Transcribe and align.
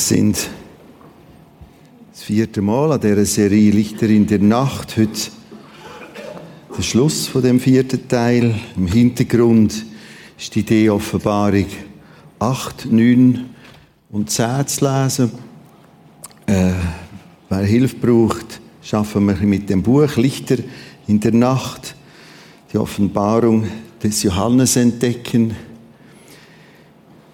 Wir 0.00 0.16
sind 0.16 0.48
das 2.10 2.22
vierte 2.22 2.62
Mal 2.62 2.92
an 2.92 3.00
dieser 3.02 3.26
Serie 3.26 3.70
Lichter 3.70 4.08
in 4.08 4.26
der 4.26 4.38
Nacht. 4.38 4.96
Heute 4.96 5.30
der 6.74 6.82
Schluss 6.82 7.26
von 7.26 7.42
dem 7.42 7.60
vierten 7.60 8.08
Teil. 8.08 8.54
Im 8.78 8.86
Hintergrund 8.86 9.84
ist 10.38 10.54
die 10.54 10.60
Idee 10.60 10.88
Offenbarung 10.88 11.66
8, 12.38 12.86
9 12.90 13.44
und 14.10 14.30
10 14.30 14.66
zu 14.68 14.84
lesen. 14.86 15.32
Äh, 16.46 16.72
wer 17.50 17.64
Hilfe 17.64 17.96
braucht, 17.96 18.58
schaffen 18.80 19.26
wir 19.26 19.36
mit 19.46 19.68
dem 19.68 19.82
Buch 19.82 20.16
Lichter 20.16 20.56
in 21.08 21.20
der 21.20 21.34
Nacht. 21.34 21.94
Die 22.72 22.78
Offenbarung 22.78 23.66
des 24.02 24.22
Johannes 24.22 24.76
entdecken 24.76 25.54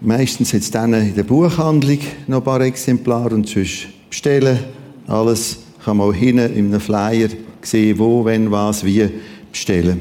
Meistens 0.01 0.53
es 0.53 0.71
dann 0.71 0.93
in 0.93 1.15
der 1.15 1.23
Buchhandlung 1.23 1.99
noch 2.27 2.39
ein 2.39 2.45
paar 2.45 2.61
Exemplare 2.61 3.35
und 3.35 3.49
sonst 3.49 3.87
bestellen. 4.11 4.59
Alles 5.07 5.59
kann 5.85 5.97
man 5.97 6.09
auch 6.09 6.15
hinten 6.15 6.55
in 6.55 6.67
einem 6.67 6.81
Flyer 6.81 7.29
sehen, 7.63 7.99
wo, 7.99 8.25
wenn, 8.25 8.51
was, 8.51 8.85
wie 8.85 9.09
bestellen. 9.51 10.01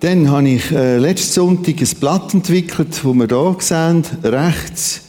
Dann 0.00 0.28
habe 0.28 0.48
ich 0.48 0.72
äh, 0.72 0.98
letzten 0.98 1.32
Sonntag 1.32 1.80
ein 1.80 2.00
Blatt 2.00 2.34
entwickelt, 2.34 2.88
das 2.90 3.04
wir 3.04 3.26
hier 3.26 3.56
sehen, 3.60 4.04
rechts, 4.24 5.02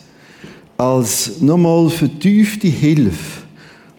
als 0.77 1.41
nochmal 1.41 1.89
vertiefte 1.89 2.67
Hilfe, 2.67 3.41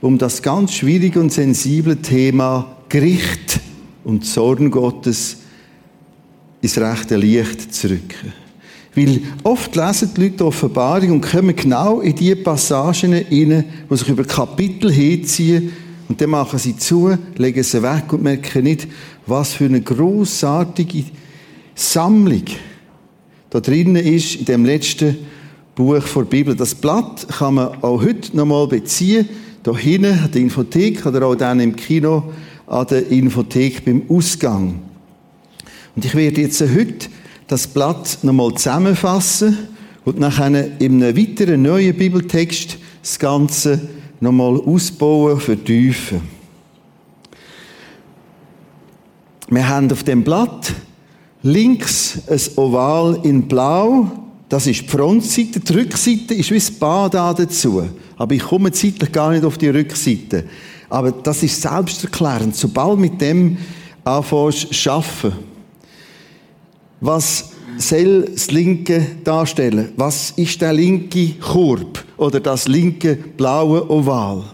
um 0.00 0.18
das 0.18 0.40
ganz 0.40 0.72
schwierige 0.74 1.18
und 1.18 1.32
sensible 1.32 1.96
Thema 1.96 2.76
Gericht 2.88 3.58
und 4.04 4.24
Zorn 4.24 4.70
Gottes 4.70 5.38
ins 6.60 6.78
rechte 6.78 7.16
Licht 7.16 7.74
zu 7.74 7.90
rücken. 7.90 8.43
Weil 8.96 9.20
oft 9.42 9.74
lesen 9.74 10.10
die 10.16 10.20
Leute 10.22 10.36
die 10.36 10.42
Offenbarung 10.42 11.12
und 11.12 11.20
kommen 11.22 11.56
genau 11.56 12.00
in 12.00 12.14
die 12.14 12.34
Passagen 12.34 13.12
hinein, 13.12 13.64
die 13.90 13.96
sich 13.96 14.08
über 14.08 14.24
Kapitel 14.24 14.92
hinziehen 14.92 15.72
und 16.08 16.20
dann 16.20 16.30
machen 16.30 16.58
sie 16.58 16.76
zu, 16.76 17.16
legen 17.36 17.62
sie 17.62 17.82
weg 17.82 18.12
und 18.12 18.22
merken 18.22 18.64
nicht, 18.64 18.86
was 19.26 19.54
für 19.54 19.64
eine 19.64 19.80
großartige 19.80 21.04
Sammlung 21.74 22.44
da 23.54 23.60
drinnen 23.60 23.96
ist 23.96 24.34
in 24.34 24.46
dem 24.46 24.64
letzten 24.64 25.16
Buch 25.76 26.02
der 26.02 26.22
Bibel. 26.22 26.56
Das 26.56 26.74
Blatt 26.74 27.26
kann 27.38 27.54
man 27.54 27.82
auch 27.82 28.02
heute 28.02 28.36
nochmal 28.36 28.66
beziehen. 28.66 29.28
Da 29.62 29.76
hinten 29.76 30.18
an 30.18 30.30
der 30.32 30.42
Infothek 30.42 31.06
oder 31.06 31.24
auch 31.24 31.36
dann 31.36 31.60
im 31.60 31.76
Kino 31.76 32.32
an 32.66 32.86
der 32.88 33.08
Infothek 33.08 33.84
beim 33.84 34.02
Ausgang. 34.08 34.80
Und 35.94 36.04
ich 36.04 36.14
werde 36.16 36.40
jetzt 36.40 36.60
heute 36.60 37.06
das 37.46 37.66
Blatt 37.66 38.18
nochmal 38.22 38.54
zusammenfassen 38.54 39.56
und 40.04 40.18
nachher 40.18 40.80
in 40.80 41.02
einem 41.02 41.16
weiteren 41.16 41.62
neuen 41.62 41.96
Bibeltext 41.96 42.78
das 43.02 43.18
Ganze 43.18 43.80
nochmal 44.20 44.60
ausbauen, 44.60 45.38
vertiefen. 45.40 46.22
Wir 49.48 49.68
haben 49.68 49.92
auf 49.92 50.02
dem 50.02 50.24
Blatt 50.24 50.72
links 51.42 52.18
ein 52.28 52.40
Oval 52.56 53.20
in 53.22 53.46
Blau. 53.46 54.10
Das 54.48 54.66
ist 54.66 54.82
die 54.82 54.88
Frontseite. 54.88 55.60
Die 55.60 55.72
Rückseite 55.72 56.34
ist 56.34 56.50
wie 56.50 56.58
das 56.58 56.70
Bad 56.70 57.14
dazu. 57.14 57.88
Aber 58.16 58.34
ich 58.34 58.42
komme 58.42 58.72
zeitlich 58.72 59.12
gar 59.12 59.30
nicht 59.30 59.44
auf 59.44 59.58
die 59.58 59.68
Rückseite. 59.68 60.44
Aber 60.88 61.12
das 61.12 61.42
ist 61.42 61.60
selbsterklärend. 61.60 62.56
Sobald 62.56 62.98
mit 62.98 63.20
dem 63.20 63.58
anfängst 64.04 64.88
arbeiten, 64.88 65.32
was 67.00 67.50
soll 67.78 68.22
das 68.22 68.50
Linke 68.50 69.04
darstellen? 69.24 69.92
Was 69.96 70.32
ist 70.32 70.60
der 70.60 70.72
linke 70.72 71.34
Korb 71.40 72.04
oder 72.16 72.40
das 72.40 72.68
linke 72.68 73.16
blaue 73.16 73.90
Oval? 73.90 74.44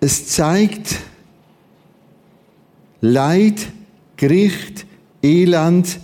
Es 0.00 0.28
zeigt 0.28 0.96
Leid, 3.00 3.66
Gericht, 4.16 4.86
Elend 5.22 5.98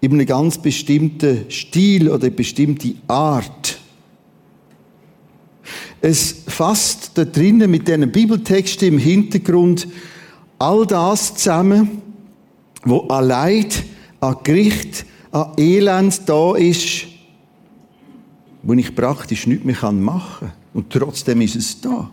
in 0.00 0.12
einem 0.12 0.26
ganz 0.26 0.58
bestimmten 0.58 1.46
Stil 1.48 2.10
oder 2.10 2.30
bestimmte 2.30 2.94
Art. 3.08 3.78
Es 6.00 6.42
fasst 6.46 7.12
da 7.14 7.24
drinnen 7.24 7.70
mit 7.70 7.88
diesen 7.88 8.12
Bibeltexten 8.12 8.88
im 8.88 8.98
Hintergrund 8.98 9.88
all 10.58 10.86
das 10.86 11.34
zusammen, 11.34 12.02
wo 12.84 13.00
an 13.08 13.26
Leid, 13.26 13.84
an 14.24 14.36
Gericht, 14.42 15.04
an 15.30 15.52
Elend 15.58 16.22
da 16.26 16.56
ist, 16.56 17.06
wo 18.62 18.72
ich 18.72 18.94
praktisch 18.94 19.46
nichts 19.46 19.64
mehr 19.64 19.92
machen 19.92 20.48
kann. 20.48 20.52
Und 20.72 20.90
trotzdem 20.90 21.40
ist 21.42 21.56
es 21.56 21.80
da. 21.80 22.10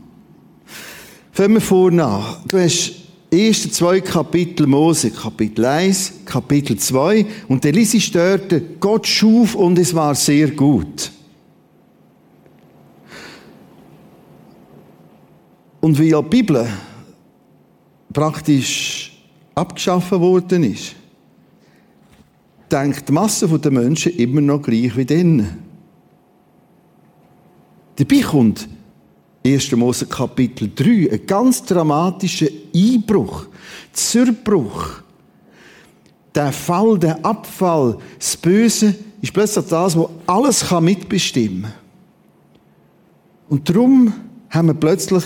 Fangen 1.32 1.54
wir 1.54 1.62
vorne 1.62 2.04
an. 2.04 2.24
Du 2.48 2.60
hast 2.60 2.94
die 3.32 3.48
ersten 3.48 3.72
zwei 3.72 4.02
Kapitel 4.02 4.68
Mose, 4.68 5.10
Kapitel 5.10 5.64
1, 5.64 6.26
Kapitel 6.26 6.78
2, 6.78 7.26
und 7.48 7.64
der 7.64 7.72
Lisi 7.72 8.02
störte, 8.02 8.62
Gott 8.80 9.08
schuf 9.08 9.56
und 9.56 9.80
es 9.80 9.96
war 9.96 10.14
sehr 10.14 10.52
gut. 10.52 11.12
Und 15.80 15.98
wie 15.98 16.10
ja 16.10 16.22
die 16.22 16.30
Bibel 16.30 16.68
praktisch 18.12 19.18
abgeschaffen 19.56 20.20
worden 20.20 20.64
ist, 20.66 20.96
denkt 22.72 23.10
die 23.10 23.12
Masse 23.12 23.48
der 23.48 23.72
Menschen 23.72 24.14
immer 24.14 24.42
noch 24.42 24.62
gleich 24.62 24.96
wie 24.96 25.06
denen. 25.06 25.58
Dabei 27.96 28.22
kommt 28.22 28.68
1. 29.46 29.72
Mose 29.74 30.06
Kapitel 30.06 30.72
3 30.74 31.12
ein 31.12 31.26
ganz 31.26 31.64
dramatischer 31.64 32.48
Einbruch, 32.76 33.48
Zerbruch. 33.92 35.02
Der 36.34 36.52
Fall, 36.52 36.98
der 36.98 37.24
Abfall, 37.26 37.98
das 38.18 38.38
Böse 38.38 38.96
ist 39.22 39.34
plötzlich 39.34 39.66
das, 39.66 39.98
was 39.98 40.10
alles 40.28 40.72
mitbestimmen 40.80 41.64
kann. 41.64 41.74
Und 43.50 43.68
darum 43.68 44.14
haben 44.50 44.68
wir 44.68 44.74
plötzlich 44.74 45.24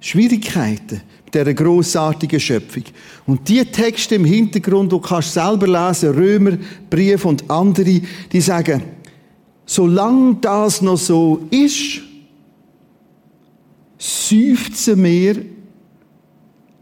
Schwierigkeiten 0.00 1.02
dieser 1.32 1.54
grossartigen 1.54 2.40
Schöpfung. 2.40 2.84
Und 3.26 3.48
die 3.48 3.64
Texte 3.64 4.14
im 4.14 4.24
Hintergrund, 4.24 4.92
du 4.92 4.98
kannst 5.00 5.34
selber 5.34 5.66
lesen, 5.66 6.14
Römer, 6.14 6.58
Brief 6.88 7.24
und 7.24 7.48
andere, 7.50 8.00
die 8.32 8.40
sagen, 8.40 8.82
solange 9.64 10.36
das 10.40 10.82
noch 10.82 10.96
so 10.96 11.46
ist, 11.50 12.00
seufzen 13.98 15.02
wir 15.02 15.36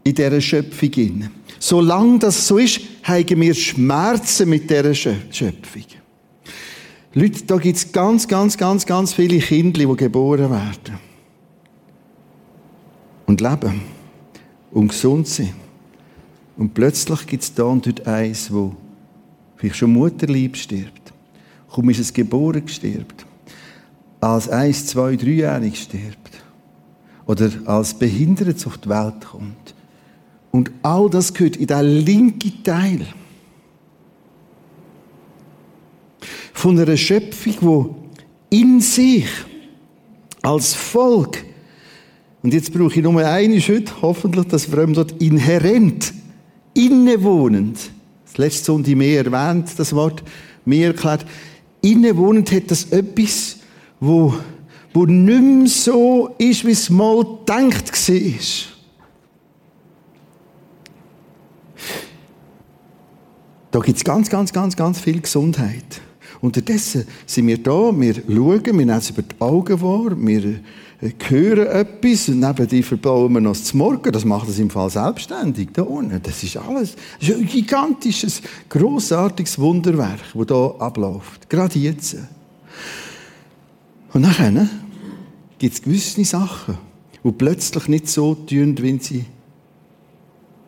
in 0.03 0.13
dieser 0.13 0.41
Schöpfung 0.41 0.91
in. 0.91 1.29
Solange 1.59 2.19
das 2.19 2.47
so 2.47 2.57
ist, 2.57 2.81
haben 3.03 3.41
wir 3.41 3.53
Schmerzen 3.53 4.49
mit 4.49 4.69
dieser 4.69 4.93
Schöpfung. 4.93 5.83
Leute, 7.13 7.45
da 7.45 7.57
gibt 7.57 7.77
es 7.77 7.91
ganz, 7.91 8.27
ganz, 8.27 8.57
ganz, 8.57 8.85
ganz 8.85 9.13
viele 9.13 9.39
Kinder, 9.39 9.79
die 9.79 9.95
geboren 9.95 10.51
werden 10.51 10.99
und 13.25 13.41
leben 13.41 13.94
und 14.75 14.89
gesund 14.89 15.25
sind. 15.25 15.53
Und 16.57 16.73
plötzlich 16.73 17.25
gibt 17.25 17.43
es 17.43 17.53
da 17.53 17.63
und 17.63 17.85
dort 17.85 18.05
eins, 18.05 18.51
wo 18.51 18.75
vielleicht 19.55 19.77
schon 19.77 19.93
Mutterlieb 19.93 20.57
stirbt. 20.57 21.13
Kaum 21.71 21.89
ist 21.89 21.99
es 21.99 22.13
geboren 22.13 22.65
gestirbt. 22.65 23.25
Als 24.19 24.49
eins, 24.49 24.85
zwei, 24.85 25.15
dreijährig 25.15 25.81
stirbt. 25.81 26.43
Oder 27.25 27.49
als 27.65 27.93
Behindertes 27.93 28.67
auf 28.67 28.77
die 28.77 28.89
Welt 28.89 29.25
kommt. 29.25 29.73
Und 30.51 30.71
all 30.83 31.09
das 31.09 31.33
gehört 31.33 31.55
in 31.55 31.67
den 31.67 31.85
linken 32.05 32.63
Teil. 32.63 33.07
Von 36.53 36.77
einer 36.77 36.97
Schöpfung, 36.97 37.95
die 38.51 38.59
in 38.59 38.81
sich 38.81 39.27
als 40.41 40.73
Volk 40.73 41.43
und 42.45 42.53
jetzt 42.53 42.71
brauche 42.71 42.93
ich 42.93 43.01
nur 43.01 43.25
eine 43.25 43.59
Schritt, 43.59 44.03
hoffentlich, 44.03 44.45
dass 44.49 44.71
wir 44.71 44.85
dort 44.85 45.19
inhärent, 45.19 46.13
innewohnend, 46.75 47.89
das 48.23 48.37
letzte 48.37 48.65
Sonntag 48.65 48.95
mehr 48.95 49.25
erwähnt, 49.25 49.71
das 49.77 49.95
Wort 49.95 50.21
mehr 50.63 50.89
erklärt, 50.89 51.25
innewohnend 51.81 52.51
hat 52.51 52.69
das 52.69 52.91
etwas, 52.91 53.57
wo, 53.99 54.35
wo 54.93 55.07
nicht 55.07 55.41
mehr 55.41 55.67
so 55.67 56.35
ist, 56.37 56.63
wie 56.67 56.71
es 56.73 56.87
mal 56.91 57.23
gedacht 57.23 58.09
war. 58.09 58.31
Da 63.71 63.79
gibt 63.79 63.97
es 63.97 64.03
ganz, 64.03 64.29
ganz, 64.29 64.53
ganz, 64.53 64.75
ganz 64.75 64.99
viel 64.99 65.19
Gesundheit. 65.19 65.99
Unterdessen 66.41 67.07
sind 67.25 67.47
wir 67.47 67.57
da, 67.57 67.91
wir 67.99 68.13
schauen, 68.13 68.65
wir 68.65 68.73
nehmen 68.73 68.89
es 68.91 69.09
über 69.09 69.23
die 69.23 69.41
Augen 69.41 69.81
wahr, 69.81 70.15
wir 70.15 70.59
hören 71.01 71.67
etwas 71.67 72.29
und 72.29 72.39
neben 72.39 72.67
die 72.67 72.83
verbauen 72.83 73.33
wir 73.33 73.41
noch 73.41 73.57
das 73.57 73.73
Morgen. 73.73 74.11
Das 74.11 74.25
macht 74.25 74.49
es 74.49 74.59
im 74.59 74.69
Fall 74.69 74.89
selbstständig 74.89 75.69
da 75.73 75.83
unten. 75.83 76.21
Das 76.21 76.41
ist 76.43 76.57
alles. 76.57 76.95
Das 77.19 77.29
ist 77.29 77.37
ein 77.37 77.47
gigantisches, 77.47 78.41
großartiges 78.69 79.59
Wunderwerk, 79.59 80.19
das 80.33 80.47
hier 80.47 80.75
abläuft. 80.79 81.49
Gerade 81.49 81.79
jetzt. 81.79 82.15
Und 84.13 84.21
nachher 84.21 84.69
gibt 85.57 85.73
es 85.73 85.81
gewisse 85.81 86.23
Sachen, 86.23 86.77
die 87.23 87.31
plötzlich 87.31 87.87
nicht 87.87 88.07
so 88.07 88.33
tun, 88.35 88.77
wie 88.81 88.99
sie 88.99 89.25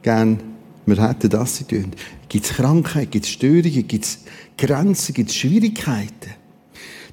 gerne 0.02 0.38
wir 0.86 1.06
hätten, 1.06 1.30
dass 1.30 1.58
sie 1.58 1.66
tun. 1.66 1.92
Gibt 2.30 2.46
es 2.46 2.52
Krankheiten, 2.54 3.12
gibt 3.12 3.26
es 3.26 3.32
Störungen, 3.32 3.88
gibt 3.88 4.06
es 4.06 4.20
Grenzen, 4.58 5.14
gibt 5.14 5.30
es 5.30 5.36
Schwierigkeiten. 5.36 6.32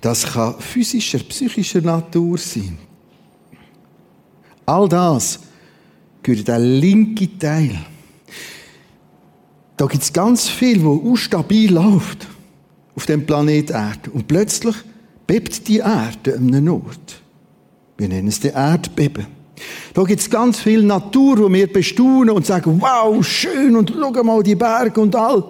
Das 0.01 0.33
kann 0.33 0.55
physischer, 0.61 1.19
psychischer 1.19 1.81
Natur 1.81 2.39
sein. 2.39 2.79
All 4.67 4.89
das 4.89 5.41
gehört 6.23 6.41
in 6.41 6.55
den 6.55 6.81
linken 6.81 7.39
Teil. 7.39 7.79
Da 9.77 9.87
gibt 9.87 10.03
es 10.03 10.13
ganz 10.13 10.49
viel, 10.49 10.83
wo 10.83 10.93
unstabil 10.93 11.73
läuft 11.73 12.27
auf 12.95 13.07
dem 13.07 13.27
Planet 13.27 13.71
Erde. 13.71 14.11
Und 14.13 14.29
plötzlich 14.29 14.77
bebt 15.27 15.67
die 15.69 15.79
Erde 15.79 16.37
an 16.37 16.55
einem 16.55 16.75
Ort. 16.75 17.21
Wir 17.97 18.09
nennen 18.09 18.29
es 18.29 18.41
die 18.41 18.49
Erdbeben. 18.49 19.27
Da 19.93 20.03
gibt 20.03 20.21
es 20.21 20.31
ganz 20.31 20.61
viel 20.61 20.83
Natur, 20.83 21.39
wo 21.39 21.53
wir 21.53 21.73
bestaunen 21.73 22.31
und 22.31 22.47
sagen, 22.47 22.81
wow, 22.81 23.25
schön 23.25 23.77
und 23.77 23.93
schau 23.97 24.23
mal 24.23 24.43
die 24.43 24.55
Berge 24.55 25.01
und 25.01 25.15
all. 25.15 25.45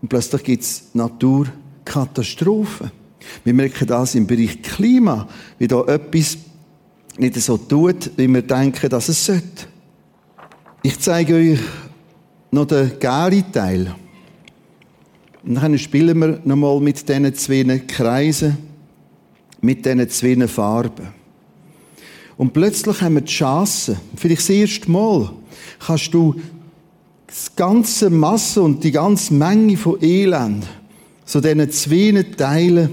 Und 0.00 0.08
plötzlich 0.08 0.42
gibt 0.44 0.62
es 0.62 0.88
Naturkatastrophen. 0.92 2.90
Wir 3.44 3.54
merken 3.54 3.86
das 3.86 4.14
im 4.14 4.26
Bereich 4.26 4.62
Klima, 4.62 5.28
wie 5.58 5.68
da 5.68 5.82
etwas 5.84 6.38
nicht 7.18 7.34
so 7.36 7.56
tut, 7.56 8.10
wie 8.16 8.28
wir 8.28 8.42
denken, 8.42 8.88
dass 8.88 9.08
es 9.08 9.24
sollte. 9.24 9.66
Ich 10.82 10.98
zeige 11.00 11.34
euch 11.34 11.58
noch 12.50 12.66
den 12.66 12.98
Gari-Teil. 12.98 13.94
Und 15.44 15.54
dann 15.54 15.78
spielen 15.78 16.18
wir 16.20 16.40
nochmal 16.44 16.80
mit 16.80 17.08
diesen 17.08 17.34
zwei 17.34 17.78
Kreisen, 17.86 18.56
mit 19.60 19.84
diesen 19.84 20.08
zwei 20.08 20.46
Farben. 20.46 21.08
Und 22.36 22.52
plötzlich 22.52 23.00
haben 23.00 23.14
wir 23.14 23.22
die 23.22 23.32
Chance, 23.32 23.96
vielleicht 24.14 24.42
das 24.42 24.50
erste 24.50 24.90
Mal, 24.90 25.32
kannst 25.84 26.14
du 26.14 26.34
die 26.34 27.56
ganze 27.56 28.10
Masse 28.10 28.62
und 28.62 28.82
die 28.84 28.92
ganze 28.92 29.34
Menge 29.34 29.76
von 29.76 30.00
Elend 30.00 30.66
so 31.24 31.40
diesen 31.40 31.70
zwei 31.72 32.22
Teilen 32.36 32.90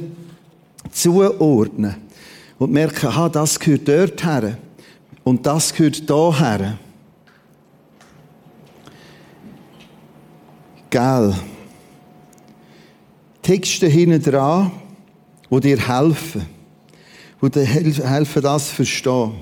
zuordnen 0.91 2.04
und 2.57 2.71
merken, 2.71 3.07
aha, 3.07 3.29
das 3.29 3.59
gehört 3.59 3.87
dort 3.87 4.23
her 4.23 4.57
und 5.23 5.45
das 5.45 5.73
gehört 5.73 6.09
da 6.09 6.37
her. 6.37 6.77
Gell. 10.89 11.35
Texte 13.41 13.87
hinten 13.87 14.23
dran, 14.23 14.71
die 15.51 15.59
dir 15.59 15.87
helfen, 15.87 16.45
die 17.41 17.49
dir 17.49 17.65
helfen, 17.65 18.41
das 18.41 18.69
zu 18.69 18.75
verstehen. 18.75 19.33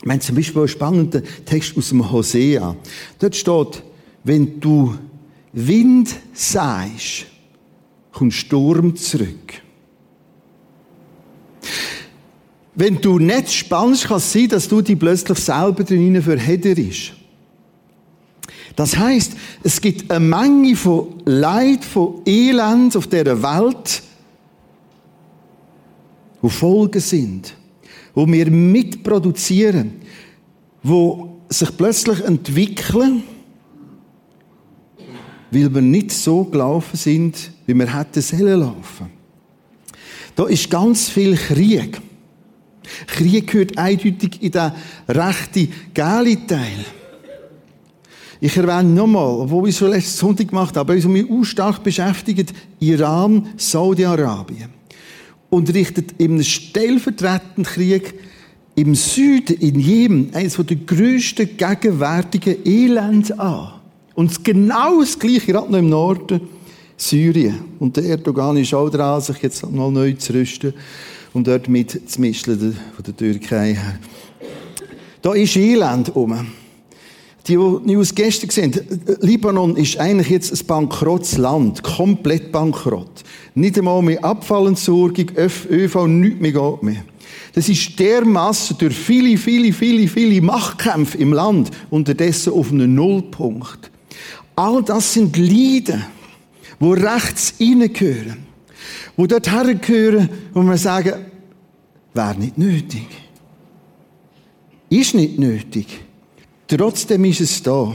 Ich 0.00 0.06
meine 0.06 0.20
zum 0.20 0.34
Beispiel 0.34 0.58
einen 0.58 0.68
spannenden 0.68 1.22
Text 1.44 1.78
aus 1.78 1.90
dem 1.90 2.10
Hosea. 2.10 2.74
Dort 3.20 3.36
steht, 3.36 3.82
wenn 4.24 4.58
du 4.58 4.98
Wind 5.52 6.16
sagst, 6.32 7.26
kommt 8.10 8.34
Sturm 8.34 8.96
zurück. 8.96 9.62
Wenn 12.74 13.00
du 13.00 13.18
nicht 13.18 13.52
spannst, 13.52 14.04
kann 14.04 14.16
es 14.16 14.32
sein, 14.32 14.48
dass 14.48 14.68
du 14.68 14.80
dich 14.80 14.98
plötzlich 14.98 15.38
selber 15.38 15.84
drin 15.84 16.20
verhedderst. 16.22 17.12
Das 18.76 18.96
heißt, 18.96 19.32
es 19.62 19.80
gibt 19.80 20.10
eine 20.10 20.24
Menge 20.24 20.74
von 20.76 21.20
Leid, 21.26 21.84
von 21.84 22.22
Elend 22.24 22.96
auf 22.96 23.06
dieser 23.06 23.42
Welt, 23.42 24.02
wo 26.40 26.48
Folgen 26.48 27.00
sind, 27.00 27.54
wo 28.14 28.26
wir 28.26 28.50
mitproduzieren, 28.50 29.92
wo 30.82 31.40
sich 31.50 31.76
plötzlich 31.76 32.20
entwickeln, 32.24 33.22
weil 35.50 35.74
wir 35.74 35.82
nicht 35.82 36.10
so 36.10 36.44
gelaufen 36.44 36.96
sind, 36.96 37.52
wie 37.66 37.74
wir 37.74 37.94
hätten 37.94 38.22
sollen 38.22 38.60
laufen. 38.60 39.10
Da 40.34 40.46
ist 40.46 40.70
ganz 40.70 41.10
viel 41.10 41.36
Krieg. 41.36 42.00
Krieg 43.06 43.46
gehört 43.50 43.78
eindeutig 43.78 44.42
in 44.42 44.52
den 44.52 44.72
rechten 45.08 45.72
Geliteil. 45.94 46.84
Ich 48.40 48.56
erwähne 48.56 48.90
nochmal, 48.90 49.40
obwohl 49.40 49.68
ich 49.68 49.74
es 49.74 49.78
schon 49.78 49.90
letzten 49.90 50.18
Sonntag 50.18 50.48
gemacht 50.48 50.76
habe, 50.76 50.94
uns 50.94 51.04
mich 51.04 51.26
stark 51.48 51.82
beschäftigt, 51.84 52.52
Iran, 52.80 53.46
Saudi-Arabien. 53.56 54.70
Und 55.48 55.72
richtet 55.72 56.14
im 56.18 56.42
stellvertretenden 56.42 57.64
Krieg 57.64 58.14
im 58.74 58.94
Süden, 58.94 59.56
in 59.58 59.78
Jemen, 59.78 60.34
eines 60.34 60.56
der 60.56 60.76
grössten 60.76 61.56
gegenwärtigen 61.56 62.56
Elend 62.66 63.38
an. 63.38 63.74
Und 64.14 64.42
genau 64.44 65.00
das 65.00 65.18
Gleiche, 65.18 65.52
gerade 65.52 65.70
noch 65.70 65.78
im 65.78 65.90
Norden, 65.90 66.40
Syrien. 66.96 67.60
Und 67.78 67.96
der 67.96 68.04
Erdogan 68.04 68.56
ist 68.56 68.74
auch 68.74 68.88
dran, 68.88 69.20
sich 69.20 69.38
jetzt 69.38 69.70
mal 69.70 69.90
neu 69.90 70.12
zu 70.14 70.32
rüsten 70.32 70.74
und 71.32 71.46
dort 71.46 71.68
mit 71.68 72.10
zu 72.10 72.20
mischen 72.20 72.76
von 72.94 73.04
der 73.04 73.16
Türkei 73.16 73.74
her. 73.74 73.98
Da 75.22 75.34
ist 75.34 75.56
Elend 75.56 76.14
um. 76.14 76.34
Die, 77.48 77.56
die 77.56 77.56
News 77.56 78.14
gestern 78.14 78.48
gesehen 78.48 78.72
Libanon 79.20 79.76
ist 79.76 79.98
eigentlich 79.98 80.30
jetzt 80.30 80.52
ein 80.52 80.66
bankrottes 80.66 81.38
Land. 81.38 81.82
Komplett 81.82 82.52
bankrott. 82.52 83.24
Nicht 83.54 83.78
einmal 83.78 84.00
mehr 84.02 84.24
Abfallentsorgung, 84.24 85.26
ÖV, 85.36 86.06
nichts 86.06 86.40
mehr 86.40 86.52
geht 86.52 86.82
mehr. 86.82 87.04
Das 87.54 87.68
ist 87.68 87.98
dermassen 87.98 88.76
durch 88.78 88.94
viele, 88.94 89.36
viele, 89.36 89.72
viele, 89.72 90.08
viele 90.08 90.40
Machtkämpfe 90.40 91.18
im 91.18 91.32
Land 91.32 91.70
unterdessen 91.90 92.52
auf 92.52 92.70
einen 92.70 92.94
Nullpunkt. 92.94 93.90
All 94.54 94.82
das 94.82 95.14
sind 95.14 95.36
Leiden, 95.36 96.04
wo 96.78 96.92
rechts 96.92 97.54
reingehören. 97.60 98.51
Wo 99.16 99.26
dort 99.26 99.50
hergehören, 99.50 100.28
wo 100.52 100.62
wir 100.62 100.78
sagen, 100.78 101.26
wäre 102.14 102.34
nicht 102.36 102.58
nötig. 102.58 103.06
Ist 104.88 105.14
nicht 105.14 105.38
nötig. 105.38 106.02
Trotzdem 106.66 107.24
ist 107.24 107.40
es 107.40 107.62
da. 107.62 107.92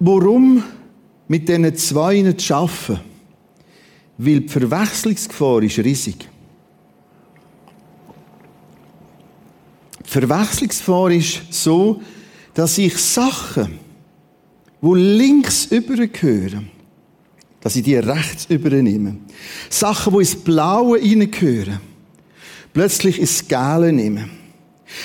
Warum 0.00 0.62
mit 1.26 1.48
diesen 1.48 1.76
zwei 1.76 2.32
zu 2.32 2.54
arbeiten? 2.54 3.00
Weil 4.16 4.40
die 4.40 4.48
Verwechslungsgefahr 4.48 5.62
ist 5.62 5.78
riesig. 5.78 6.28
Die 10.04 10.10
Verwechslungsgefahr 10.10 11.10
ist 11.10 11.52
so, 11.52 12.00
dass 12.54 12.78
ich 12.78 12.96
Sachen, 12.96 13.78
wo 14.80 14.94
links 14.94 15.66
übergehören, 15.66 16.70
dass 17.60 17.76
ich 17.76 17.82
die 17.82 17.96
rechts 17.96 18.46
übernehme. 18.48 19.16
Sachen, 19.68 20.12
die 20.12 20.20
ins 20.20 20.36
Blaue 20.36 20.98
hineingehören, 20.98 21.80
plötzlich 22.72 23.20
ins 23.20 23.46
Gelbe 23.46 23.92
nehme. 23.92 24.28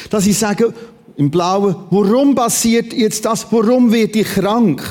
Dass 0.09 0.27
ich 0.27 0.37
sage, 0.37 0.73
im 1.17 1.29
Blauen, 1.29 1.75
warum 1.89 2.35
passiert 2.35 2.93
jetzt 2.93 3.25
das? 3.25 3.51
Warum 3.51 3.91
werde 3.91 4.19
ich 4.19 4.27
krank? 4.27 4.81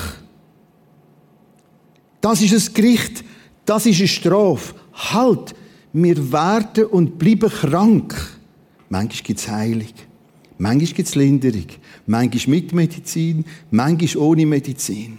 Das 2.21 2.41
ist 2.41 2.69
ein 2.69 2.73
Gericht, 2.73 3.23
das 3.65 3.85
ist 3.85 3.99
eine 3.99 4.07
Strafe. 4.07 4.73
Halt, 4.93 5.53
wir 5.91 6.31
werden 6.31 6.85
und 6.85 7.17
bleiben 7.17 7.49
krank. 7.49 8.15
Manchmal 8.89 9.23
gibt 9.23 9.39
es 9.39 9.49
Heilung, 9.49 9.87
manchmal 10.57 10.93
gibt 10.93 11.07
es 11.09 11.15
Linderung, 11.15 11.65
manchmal 12.05 12.55
mit 12.55 12.73
Medizin, 12.73 13.43
manchmal 13.71 14.23
ohne 14.23 14.45
Medizin. 14.45 15.17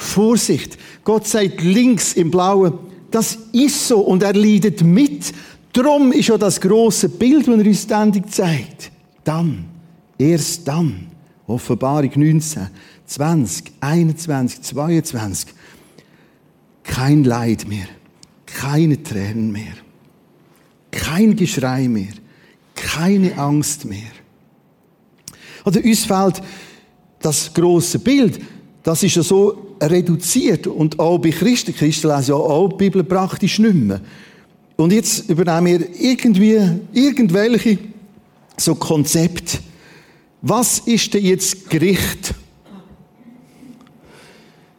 Vorsicht, 0.00 0.78
Gott 1.04 1.26
sagt 1.26 1.62
links 1.62 2.12
im 2.12 2.30
Blauen, 2.30 2.74
das 3.10 3.38
ist 3.52 3.88
so 3.88 4.00
und 4.00 4.22
er 4.22 4.34
leidet 4.34 4.82
mit. 4.82 5.32
Drum 5.72 6.12
ist 6.12 6.28
ja 6.28 6.38
das 6.38 6.60
große 6.60 7.08
Bild, 7.08 7.46
das 7.46 7.58
er 7.58 7.66
uns 7.66 7.82
ständig 7.82 8.30
zeigt. 8.30 8.90
Dann 9.24 9.70
Erst 10.20 10.68
dann, 10.68 11.06
Offenbarung 11.46 12.10
19, 12.14 12.68
20, 13.06 13.72
21, 13.80 14.60
22, 14.60 15.54
kein 16.82 17.24
Leid 17.24 17.66
mehr, 17.66 17.86
keine 18.44 19.02
Tränen 19.02 19.50
mehr, 19.50 19.72
kein 20.90 21.34
Geschrei 21.34 21.88
mehr, 21.88 22.12
keine 22.74 23.38
Angst 23.38 23.86
mehr. 23.86 24.10
Also 25.64 25.80
uns 25.80 26.04
fällt 26.04 26.42
das 27.22 27.54
große 27.54 28.00
Bild, 28.00 28.42
das 28.82 29.02
ist 29.02 29.14
ja 29.14 29.22
so 29.22 29.69
reduziert 29.80 30.66
und 30.66 30.98
auch 30.98 31.18
bei 31.18 31.30
Christen, 31.30 31.74
Christen 31.74 32.08
lesen 32.08 32.30
ja 32.30 32.36
auch 32.36 32.68
die 32.68 32.76
Bibel 32.76 33.04
praktisch 33.04 33.58
nicht 33.58 33.74
mehr. 33.74 34.00
Und 34.76 34.92
jetzt 34.92 35.28
übernehmen 35.28 35.80
wir 35.80 36.00
irgendwie 36.00 36.58
irgendwelche 36.92 37.78
so 38.56 38.74
Konzepte, 38.74 39.58
was 40.42 40.80
ist 40.80 41.12
denn 41.12 41.24
jetzt 41.24 41.68
Gericht? 41.68 42.34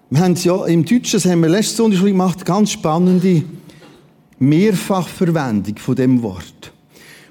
Wir 0.10 0.20
haben 0.20 0.36
ja 0.36 0.66
im 0.66 0.84
Deutschen, 0.84 1.14
das 1.14 1.26
haben 1.26 1.42
wir 1.42 1.50
letztes 1.50 1.78
Sonntag 1.78 2.04
gemacht, 2.04 2.46
ganz 2.46 2.72
spannende 2.72 3.44
Mehrfachverwendung 4.40 5.78
von 5.78 5.96
dem 5.96 6.22
Wort. 6.22 6.74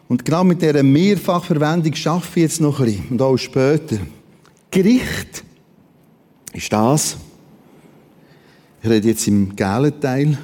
Und 0.09 0.25
genau 0.25 0.45
mit 0.45 0.63
dieser 0.63 0.83
Mehrfachverwendung 0.83 1.95
schaffe 1.95 2.41
ich 2.41 2.43
jetzt 2.43 2.61
noch 2.61 2.81
ein 2.81 2.87
bisschen. 2.87 3.09
Und 3.11 3.23
auch 3.23 3.37
später. 3.37 3.99
Gericht 4.71 5.45
ist 6.53 6.73
das, 6.73 7.17
ich 8.83 8.89
rede 8.89 9.09
jetzt 9.09 9.27
im 9.29 9.55
gelben 9.57 10.01
Teil, 10.01 10.39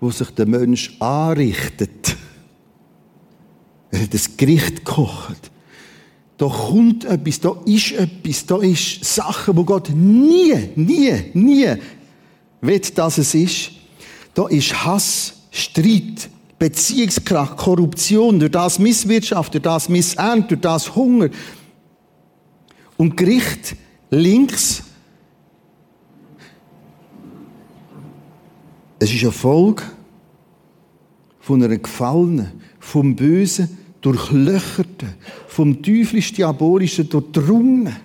wo 0.00 0.10
sich 0.10 0.30
der 0.30 0.46
Mensch 0.46 0.96
anrichtet. 1.00 2.16
Er 3.90 4.02
hat 4.02 4.14
das 4.14 4.36
Gericht 4.36 4.84
gekocht. 4.84 5.50
Da 6.38 6.48
kommt 6.48 7.04
etwas, 7.04 7.38
da 7.38 7.54
ist 7.66 7.92
etwas, 7.92 8.46
da 8.46 8.58
ist 8.60 9.04
Sachen, 9.04 9.56
wo 9.56 9.64
Gott 9.64 9.90
nie, 9.90 10.54
nie, 10.74 11.12
nie 11.34 11.68
will, 12.60 12.80
dass 12.94 13.18
es 13.18 13.34
ist. 13.34 13.70
Da 14.34 14.48
ist 14.48 14.84
Hass, 14.84 15.34
Streit, 15.52 16.28
Beziehungskrach, 16.58 17.56
Korruption, 17.56 18.40
durch 18.40 18.50
das 18.50 18.78
Misswirtschaft, 18.78 19.54
durch 19.54 19.62
das 19.62 19.88
Missernte, 19.88 20.56
durch 20.56 20.60
das 20.60 20.96
Hunger. 20.96 21.28
Und 22.96 23.16
Gericht 23.16 23.76
links 24.10 24.82
Es 29.02 29.12
ist 29.12 29.24
eine 29.24 29.32
Folge 29.32 29.82
von 31.40 31.60
einer 31.60 31.76
gefallenen, 31.76 32.52
vom 32.78 33.16
Bösen 33.16 33.76
durchlöcherten, 34.00 35.14
vom 35.48 35.82
teuflisch 35.82 36.32
diabolischen 36.32 37.08
durchdrungen. 37.08 37.96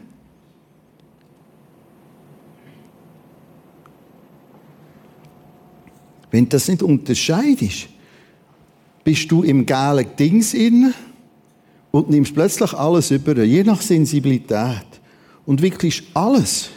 Wenn 6.32 6.46
du 6.46 6.50
das 6.50 6.68
nicht 6.68 6.82
unterscheidest, 6.82 7.90
bist 9.04 9.32
du 9.32 9.44
im 9.44 9.68
geilen 9.68 10.08
Dings 10.18 10.56
inne 10.56 10.96
und 11.92 12.10
nimmst 12.10 12.34
plötzlich 12.34 12.74
alles 12.74 13.12
über, 13.12 13.44
je 13.44 13.64
nach 13.64 13.84
Sensibilität. 13.84 14.88
Und 15.46 15.62
wickelst 15.62 16.06
alles 16.16 16.72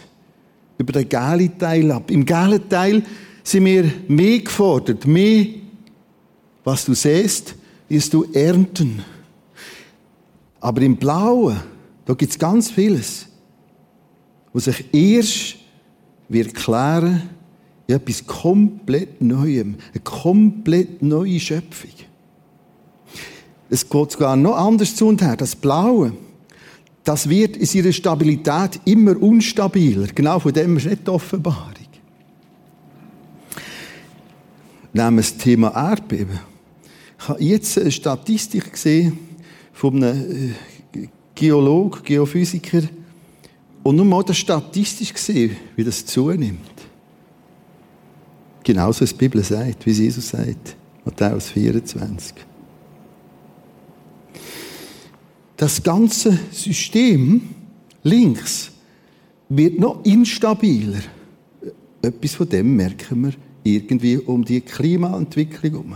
über 0.77 0.93
den 0.93 1.09
geilen 1.09 1.59
Teil 1.59 1.91
ab. 1.91 2.11
Im 2.11 2.27
geilen 2.27 2.69
Teil 2.69 3.03
sind 3.51 3.65
wir 3.65 3.91
mehr 4.09 4.41
gefordert, 4.41 5.07
mehr, 5.07 5.47
was 6.65 6.85
du 6.85 6.95
siehst, 6.95 7.55
wirst 7.89 8.15
du 8.15 8.25
ernten. 8.33 9.03
Aber 10.61 10.83
im 10.83 10.97
Blauen, 10.97 11.61
da 12.05 12.15
gibt 12.15 12.33
es 12.33 12.39
ganz 12.39 12.71
vieles, 12.71 13.27
was 14.53 14.65
sich 14.65 14.85
erst 14.93 15.57
wird 16.29 16.55
klären 16.55 17.23
in 17.87 17.97
etwas 17.97 18.25
komplett 18.25 19.21
Neuem, 19.21 19.77
eine 19.93 20.03
komplett 20.05 21.03
neue 21.03 21.41
Schöpfung. 21.41 21.91
Es 23.69 23.89
geht 23.89 24.13
sogar 24.13 24.37
noch 24.37 24.57
anders 24.57 24.95
zu 24.95 25.07
und 25.07 25.23
her. 25.23 25.37
Das 25.37 25.57
Blaue, 25.57 26.13
das 27.05 27.29
wird 27.29 27.57
in 27.57 27.67
seiner 27.67 27.93
Stabilität 27.93 28.81
immer 28.85 29.21
unstabiler. 29.21 30.09
Genau 30.15 30.39
von 30.39 30.53
dem 30.53 30.77
ist 30.77 30.87
nicht 30.87 31.07
die 31.07 31.11
Das 34.93 35.37
Thema 35.37 35.69
Erdbeben. 35.69 36.41
Ich 37.19 37.29
habe 37.29 37.43
jetzt 37.43 37.79
eine 37.79 37.91
Statistik 37.91 38.73
gesehen 38.73 39.19
von 39.73 40.03
einem 40.03 40.55
äh, 40.95 41.09
Geolog, 41.35 42.05
Geophysiker, 42.05 42.83
und 43.83 43.97
nur 43.97 44.05
mal 44.05 44.23
das 44.23 44.37
statistisch 44.37 45.13
gesehen, 45.13 45.57
wie 45.77 45.85
das 45.85 46.05
zunimmt. 46.05 46.59
Genauso 48.63 49.05
wie 49.05 49.09
die 49.09 49.15
Bibel 49.15 49.43
sagt, 49.43 49.87
wie 49.87 49.91
Jesus 49.91 50.29
sagt. 50.29 50.77
Matthäus 51.05 51.49
24. 51.51 52.35
Das 55.57 55.83
ganze 55.83 56.39
System 56.51 57.43
links 58.03 58.71
wird 59.49 59.79
noch 59.79 60.05
instabiler. 60.05 61.01
Etwas 62.03 62.35
von 62.35 62.49
dem 62.49 62.77
merken 62.77 63.23
wir 63.23 63.33
irgendwie 63.63 64.19
um 64.19 64.45
die 64.45 64.61
Klimaentwicklung 64.61 65.73
herum. 65.73 65.95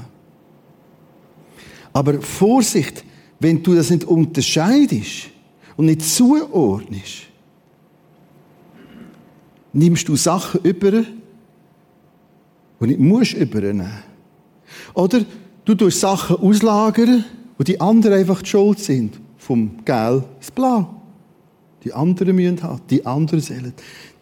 Aber 1.92 2.20
Vorsicht, 2.20 3.04
wenn 3.38 3.62
du 3.62 3.74
das 3.74 3.90
nicht 3.90 4.04
unterscheidest 4.04 5.30
und 5.76 5.86
nicht 5.86 6.02
zuordnest, 6.02 7.28
nimmst 9.72 10.08
du 10.08 10.16
Sachen 10.16 10.60
über, 10.62 10.90
die 12.80 12.86
nicht 12.86 13.00
musst 13.00 13.34
übernehmen. 13.34 13.92
Oder 14.94 15.24
du 15.64 15.74
tust 15.74 16.00
Sachen 16.00 16.36
auslagern, 16.36 17.24
wo 17.56 17.64
die 17.64 17.80
anderen 17.80 18.18
einfach 18.18 18.42
die 18.42 18.50
Schuld 18.50 18.78
sind. 18.78 19.20
Vom 19.38 19.84
Gel 19.84 20.24
ins 20.38 20.50
Blau. 20.50 21.02
Die 21.84 21.92
anderen 21.92 22.34
müssen 22.34 22.62
haben, 22.62 22.80
die 22.88 23.04
anderen 23.04 23.40
sollen. 23.40 23.74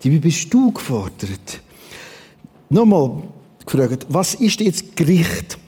Wie 0.02 0.18
bist 0.18 0.52
du 0.52 0.72
gefordert? 0.72 1.62
Nochmal 2.72 3.22
gefragt, 3.66 4.06
was 4.08 4.34
ist 4.34 4.60
jetzt 4.60 4.96
Gericht? 4.96 5.58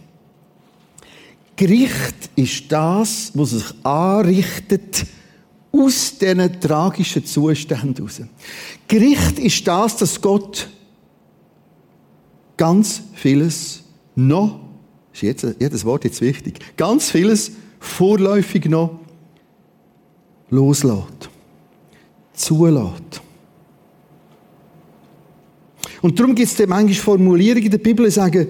Gericht 1.55 2.31
ist 2.35 2.73
das, 2.73 3.31
was 3.35 3.51
sich 3.51 3.65
anrichtet 3.85 5.05
aus 5.71 6.17
diesen 6.17 6.61
tragischen 6.63 7.27
Zuständen 7.27 7.95
heraus. 7.95 8.23
Gericht 8.89 9.39
ist 9.39 9.69
das, 9.69 9.99
dass 9.99 10.19
Gott 10.19 10.67
ganz 12.57 13.03
vieles 13.13 13.83
noch, 14.15 14.61
ist 15.13 15.23
jetzt, 15.23 15.47
jedes 15.61 15.85
Wort 15.85 16.05
jetzt 16.05 16.23
wichtig, 16.23 16.59
ganz 16.75 17.11
vieles 17.11 17.53
vorläufig 17.81 18.65
noch 18.65 18.99
loslässt, 20.49 21.29
zulässt. 22.33 23.24
Und 26.05 26.21
darum 26.21 26.35
gibt 26.35 26.53
es 26.53 26.59
manchmal 26.67 26.93
Formulierungen 26.93 27.65
in 27.65 27.71
der 27.71 27.79
Bibel, 27.79 28.05
die 28.05 28.13
sagen, 28.13 28.49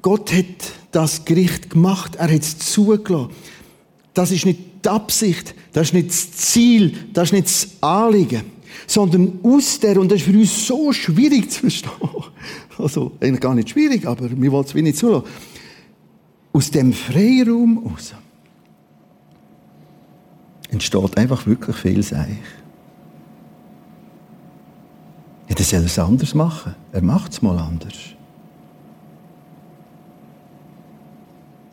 Gott 0.00 0.32
hat 0.32 0.46
das 0.92 1.26
Gericht 1.26 1.68
gemacht, 1.68 2.16
er 2.16 2.32
hat 2.32 2.40
es 2.40 2.58
zugelassen. 2.58 3.28
Das 4.14 4.30
ist 4.30 4.46
nicht 4.46 4.60
die 4.82 4.88
Absicht, 4.88 5.54
das 5.74 5.88
ist 5.88 5.92
nicht 5.92 6.08
das 6.08 6.32
Ziel, 6.32 6.94
das 7.12 7.24
ist 7.24 7.32
nicht 7.32 7.44
das 7.44 7.68
Anliegen, 7.82 8.44
sondern 8.86 9.40
aus 9.42 9.78
der, 9.78 10.00
und 10.00 10.10
das 10.10 10.20
ist 10.20 10.24
für 10.24 10.38
uns 10.38 10.66
so 10.66 10.90
schwierig 10.90 11.50
zu 11.50 11.60
verstehen, 11.60 11.92
also 12.78 13.12
eigentlich 13.20 13.40
gar 13.40 13.54
nicht 13.54 13.68
schwierig, 13.68 14.06
aber 14.06 14.30
wir 14.30 14.52
wollen 14.52 14.64
es 14.64 14.74
wie 14.74 14.80
nicht 14.80 14.96
zulassen, 14.96 15.28
aus 16.54 16.70
dem 16.70 16.94
Freiraum 16.94 17.76
raus 17.86 18.14
entsteht 20.70 21.18
einfach 21.18 21.46
wirklich 21.46 21.76
viel 21.76 22.02
Seich. 22.02 22.38
Ja, 25.50 25.56
dann 25.56 25.64
soll 25.64 25.84
es 25.84 25.98
anders 25.98 26.32
machen. 26.32 26.76
Er 26.92 27.02
macht 27.02 27.32
es 27.32 27.42
mal 27.42 27.58
anders. 27.58 28.14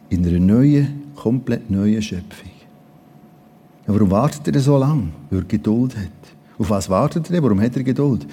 In 0.10 0.25
einer 0.25 0.39
neuen, 0.39 1.13
komplett 1.15 1.69
neuen 1.69 2.01
Schöpfung. 2.01 2.50
Ja, 3.86 3.93
warum 3.93 4.10
wartet 4.10 4.48
er 4.48 4.60
so 4.60 4.77
lange? 4.77 5.10
Weil 5.29 5.41
er 5.41 5.46
Geduld 5.46 5.96
hat. 5.96 6.07
Auf 6.57 6.72
was 6.72 6.89
wartet 6.89 7.29
er? 7.29 7.43
Warum 7.43 7.62
hat 7.62 7.75
er 7.75 7.84
Geduld? 7.84 8.25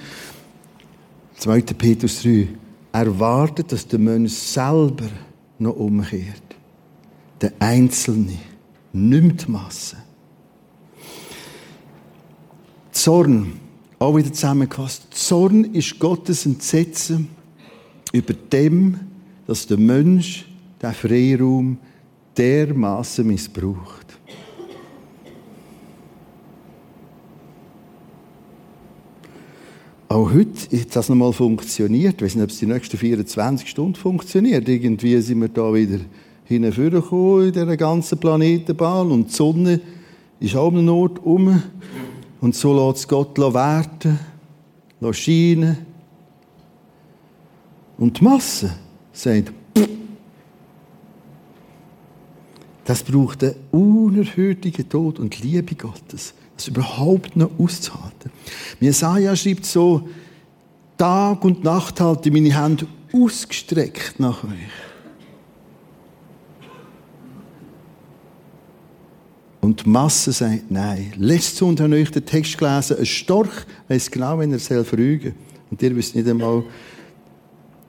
2. 1.37 1.61
Petrus 1.61 2.23
3. 2.23 2.47
Er 2.91 3.19
wartet, 3.19 3.71
dass 3.71 3.87
der 3.87 3.99
Mensch 3.99 4.33
selber 4.33 5.09
noch 5.59 5.75
umkehrt. 5.75 6.41
Der 7.39 7.53
Einzelne. 7.59 8.39
Nimmt 8.93 9.47
Masse. 9.47 9.97
Zorn 12.91 13.59
auch 13.99 14.15
wieder 14.15 14.31
zusammengefasst. 14.31 15.07
Zorn 15.11 15.73
ist 15.73 15.99
Gottes 15.99 16.45
Entsetzen 16.45 17.29
über 18.11 18.33
dem, 18.33 18.99
dass 19.47 19.67
der 19.67 19.77
Mensch 19.77 20.45
den 20.81 20.93
Freiraum 20.93 21.77
dermaßen 22.37 23.25
missbraucht. 23.25 24.05
Auch 30.07 30.31
heute 30.31 30.79
hat 30.79 30.95
das 30.95 31.09
nochmal 31.09 31.33
funktioniert. 31.33 32.15
Ich 32.15 32.21
weiß 32.21 32.35
nicht, 32.35 32.43
ob 32.43 32.49
es 32.49 32.59
die 32.59 32.67
nächsten 32.67 32.97
24 32.97 33.67
Stunden 33.67 33.95
funktioniert. 33.95 34.69
Irgendwie 34.69 35.19
sind 35.19 35.41
wir 35.41 35.49
da 35.49 35.73
wieder 35.73 35.99
hingekommen 36.45 37.47
in 37.47 37.53
dieser 37.53 37.75
ganzen 37.75 38.19
Planetenbahn 38.19 39.11
und 39.11 39.29
die 39.29 39.33
Sonne 39.33 39.81
ist 40.39 40.55
auch 40.55 40.69
an 40.69 40.77
einem 40.77 40.89
Ort 40.89 41.19
um. 41.25 41.61
Und 42.41 42.55
so 42.55 42.89
lässt 42.89 43.07
Gott 43.07 43.37
werden, 43.37 44.19
scheinen. 45.11 45.77
Und 47.97 48.19
die 48.19 48.23
Masse 48.23 48.75
sagt, 49.13 49.53
das 52.83 53.03
braucht 53.03 53.43
einen 53.43 53.55
unerhörten 53.71 54.89
Tod 54.89 55.19
und 55.19 55.41
Liebe 55.41 55.75
Gottes, 55.75 56.33
das 56.55 56.67
überhaupt 56.67 57.35
noch 57.35 57.49
auszuhalten. 57.57 58.31
Jesaja 58.79 59.35
schreibt 59.35 59.65
so, 59.65 60.07
Tag 60.97 61.43
und 61.43 61.63
Nacht 61.63 61.99
halte 61.99 62.31
meine 62.31 62.61
Hände 62.61 62.87
ausgestreckt 63.11 64.19
nach 64.19 64.43
euch. 64.43 64.84
Und 69.65 69.83
die 69.83 69.89
Masse 69.89 70.31
sagt 70.31 70.69
nein. 70.69 71.11
Letztes 71.17 71.57
Sonntag 71.57 71.85
habe 71.85 71.97
ich 71.97 72.11
den 72.11 72.23
Text 72.23 72.55
gelesen, 72.55 72.97
ein 72.99 73.05
Storch 73.07 73.65
weiss 73.87 74.11
genau, 74.11 74.37
wenn 74.37 74.51
er 74.51 74.59
soll 74.59 74.83
frügen 74.83 75.33
Und 75.71 75.81
ihr 75.81 75.95
wisst 75.95 76.15
nicht 76.15 76.27
einmal, 76.27 76.63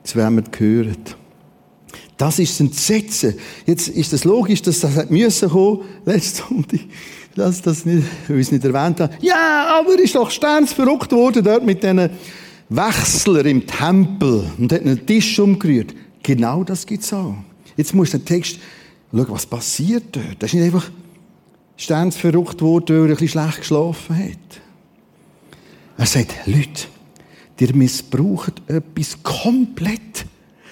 zu 0.03 0.17
wem 0.17 0.39
er 0.39 0.43
gehört. 0.49 1.15
Das 2.17 2.39
ist 2.39 2.59
ein 2.59 2.67
Entsetzen. 2.67 3.35
Jetzt 3.67 3.89
ist 3.89 4.07
es 4.07 4.09
das 4.09 4.23
logisch, 4.23 4.63
dass 4.63 4.79
das 4.79 4.95
hat 4.95 5.11
müssen 5.11 5.49
kommen, 5.49 5.81
letztes 6.03 6.37
Sonntag. 6.37 6.79
Lass 7.35 7.61
das 7.61 7.85
nicht, 7.85 8.07
weil 8.27 8.39
ich 8.39 8.47
es 8.47 8.51
nicht 8.51 8.65
erwähnt 8.65 8.99
habe. 8.99 9.13
Ja, 9.21 9.77
aber 9.79 9.93
er 9.93 9.99
ist 9.99 10.15
doch 10.15 10.31
sternsverrückt 10.31 11.11
worden 11.11 11.43
dort 11.43 11.63
mit 11.63 11.83
diesen 11.83 12.09
Wechsler 12.69 13.45
im 13.45 13.67
Tempel 13.67 14.49
und 14.57 14.73
hat 14.73 14.81
einen 14.81 15.05
Tisch 15.05 15.37
umgerührt. 15.37 15.93
Genau 16.23 16.63
das 16.63 16.87
gibt 16.87 17.03
es 17.03 17.13
auch. 17.13 17.35
Jetzt 17.75 17.93
muss 17.93 18.09
der 18.09 18.25
Text 18.25 18.57
schauen, 19.11 19.27
was 19.29 19.45
passiert 19.45 20.05
dort. 20.13 20.37
Das 20.39 20.51
ist 20.51 20.55
nicht 20.55 20.73
einfach 20.73 20.89
sternsverrückt 21.77 22.61
worden, 22.61 22.97
weil 22.97 23.03
er 23.03 23.03
ein 23.03 23.09
bisschen 23.11 23.27
schlecht 23.29 23.59
geschlafen 23.59 24.17
hat. 24.17 24.61
Er 25.97 26.05
sagt, 26.05 26.33
Leute, 26.45 26.87
ihr 27.59 27.75
missbraucht 27.75 28.61
etwas 28.67 29.21
komplett. 29.23 30.25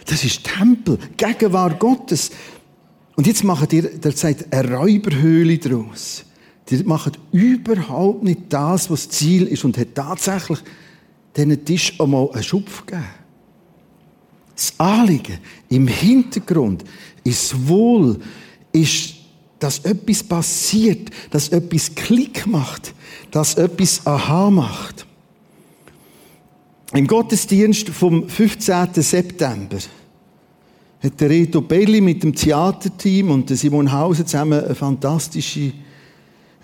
Das 0.06 0.24
ist 0.24 0.44
Tempel, 0.44 1.00
Gegenwart 1.18 1.80
Gottes. 1.80 2.32
Und 3.16 3.28
jetzt 3.28 3.44
macht 3.44 3.72
ihr, 3.74 3.84
der 3.98 4.12
sagt, 4.12 4.54
eine 4.54 4.76
Räuberhöhle 4.76 5.58
daraus. 5.58 6.26
Die 6.70 6.84
macht 6.84 7.20
überhaupt 7.32 8.24
nicht 8.24 8.42
das, 8.50 8.90
was 8.90 9.08
das 9.08 9.18
Ziel 9.18 9.48
ist 9.48 9.64
und 9.64 9.78
hat 9.78 9.96
tatsächlich 9.96 10.60
diesen 11.36 11.66
Tisch 11.66 12.00
einmal 12.00 12.30
einen 12.32 12.44
Schupf 12.44 12.86
gegeben. 12.86 13.06
Das 14.56 14.74
Anliegen 14.80 15.40
im 15.70 15.88
Hintergrund 15.88 16.84
ist 17.24 17.68
wohl, 17.68 18.20
ist 18.72 19.16
dass 19.60 19.80
etwas 19.80 20.24
passiert, 20.24 21.10
dass 21.32 21.50
etwas 21.50 21.94
Klick 21.96 22.46
macht, 22.46 22.94
dass 23.32 23.56
etwas 23.56 24.06
Aha 24.06 24.50
macht. 24.50 25.06
Im 26.94 27.08
Gottesdienst 27.08 27.90
vom 27.90 28.30
15. 28.30 28.94
September 28.96 29.78
hat 31.02 31.20
der 31.20 31.30
Reto 31.30 31.62
Belli 31.62 32.02
mit 32.02 32.24
dem 32.24 32.34
Theaterteam 32.34 33.32
und 33.32 33.50
der 33.50 33.58
Simon 33.58 33.92
Hauser 33.92 34.26
zusammen 34.26 34.64
eine 34.64 34.76
fantastische, 34.76 35.60
einen 35.60 35.74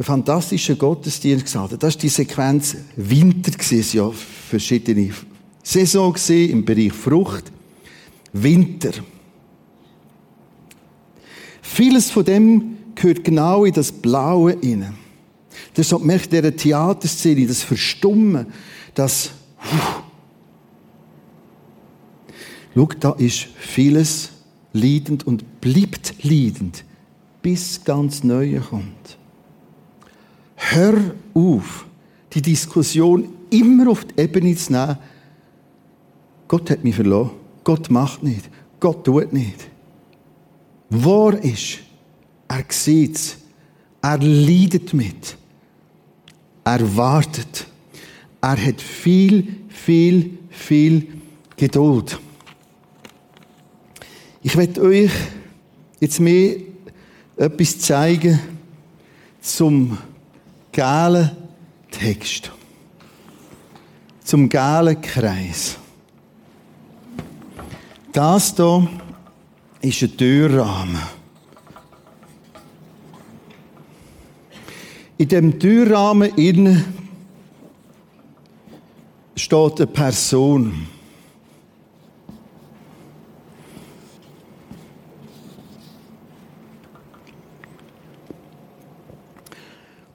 fantastischen 0.06 0.78
Gottesdienst 0.78 1.46
gesagt. 1.46 1.84
Das 1.84 1.96
war 1.96 2.02
die 2.02 2.10
Sequenz 2.10 2.78
Winter, 2.96 3.52
es 3.72 3.94
ja 3.94 4.10
verschiedene 4.12 5.12
Saison 5.64 6.16
im 6.28 6.66
Bereich 6.66 6.94
Frucht. 6.94 7.52
Winter. 8.34 8.92
Vieles 11.62 12.10
von 12.10 12.26
dem 12.26 12.78
gehört 12.96 13.24
genau 13.24 13.66
in 13.66 13.74
das 13.74 13.92
Blaue 13.92 14.54
ist 14.54 15.90
so 15.90 16.00
merkt 16.00 16.32
dieser 16.32 16.56
Theaterszene, 16.56 17.46
das 17.46 17.64
Verstummen, 17.64 18.48
das 18.94 19.32
Schau, 22.74 22.90
da 23.00 23.12
ist 23.12 23.48
vieles 23.58 24.32
leidend 24.74 25.28
und 25.28 25.62
bleibt 25.62 26.24
leidend, 26.24 26.86
bis 27.42 27.84
ganz 27.84 28.24
Neue 28.24 28.62
kommt. 28.62 29.18
Hör 30.56 30.98
auf, 31.34 31.86
die 32.34 32.42
Diskussion 32.42 33.28
immer 33.50 33.90
auf 33.90 34.06
die 34.06 34.22
Ebene 34.22 34.56
zu 34.56 34.72
nehmen. 34.72 34.98
Gott 36.48 36.70
hat 36.70 36.84
mich 36.84 36.96
verloren. 36.96 37.32
Gott 37.64 37.90
macht 37.90 38.24
nicht. 38.24 38.50
Gott 38.80 39.04
tut 39.06 39.34
nicht. 39.34 39.70
Wahr 40.90 41.44
ist, 41.44 41.80
er 42.52 42.66
sieht 42.70 43.16
es. 43.16 43.38
Er 44.02 44.18
leidet 44.18 44.94
mit. 44.94 45.38
Er 46.66 46.98
wartet. 46.98 47.66
Er 48.42 48.66
hat 48.66 48.82
viel, 48.82 49.56
viel, 49.70 50.38
viel 50.50 51.08
Geduld. 51.56 52.20
Ich 54.42 54.58
werde 54.58 54.82
euch 54.82 55.12
jetzt 56.00 56.20
mehr 56.20 56.58
etwas 57.38 57.80
zeigen 57.80 58.40
zum 59.40 59.98
gelben 60.72 61.32
Text. 61.92 62.52
Zum 64.24 64.50
gelben 64.50 65.02
Kreis. 65.02 65.78
Das 68.12 68.56
hier 68.56 68.90
ist 69.82 70.02
ein 70.02 70.18
Türrahmen. 70.18 71.21
In 75.22 75.28
dem 75.28 75.60
Türrahmen 75.60 76.34
innen 76.36 76.84
steht 79.36 79.80
eine 79.80 79.86
Person. 79.86 80.88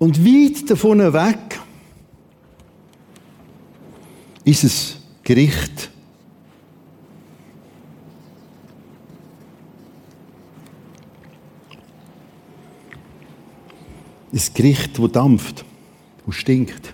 Und 0.01 0.25
weit 0.25 0.69
davon 0.69 0.99
weg 0.99 1.61
ist 4.43 4.65
es 4.65 4.97
Gericht. 5.23 5.93
Das 14.37 14.53
Gericht, 14.53 14.99
wo 14.99 15.09
dampft, 15.09 15.65
wo 16.27 16.31
stinkt. 16.31 16.93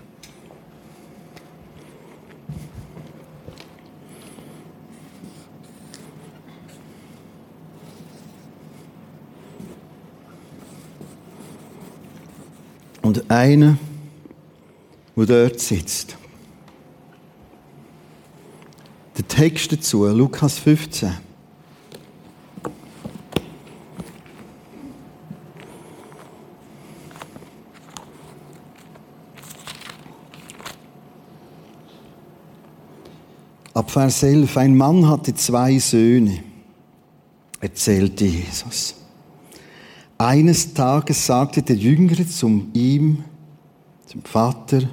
Und 13.01 13.29
einer, 13.29 13.77
der 15.17 15.25
dort 15.25 15.59
sitzt. 15.59 16.15
Der 19.17 19.27
Text 19.27 19.73
dazu, 19.73 20.05
Lukas 20.05 20.59
15. 20.59 21.22
Ab 33.83 33.91
Vers 33.91 34.23
11. 34.23 34.55
Ein 34.55 34.77
Mann 34.77 35.09
hatte 35.09 35.35
zwei 35.35 35.77
Söhne, 35.77 36.39
erzählte 37.59 38.23
Jesus. 38.23 38.95
Eines 40.17 40.73
Tages 40.73 41.25
sagte 41.25 41.61
der 41.61 41.75
Jüngere 41.75 42.25
zum 42.25 42.69
ihm, 42.73 43.25
zum 44.05 44.23
Vater, 44.23 44.83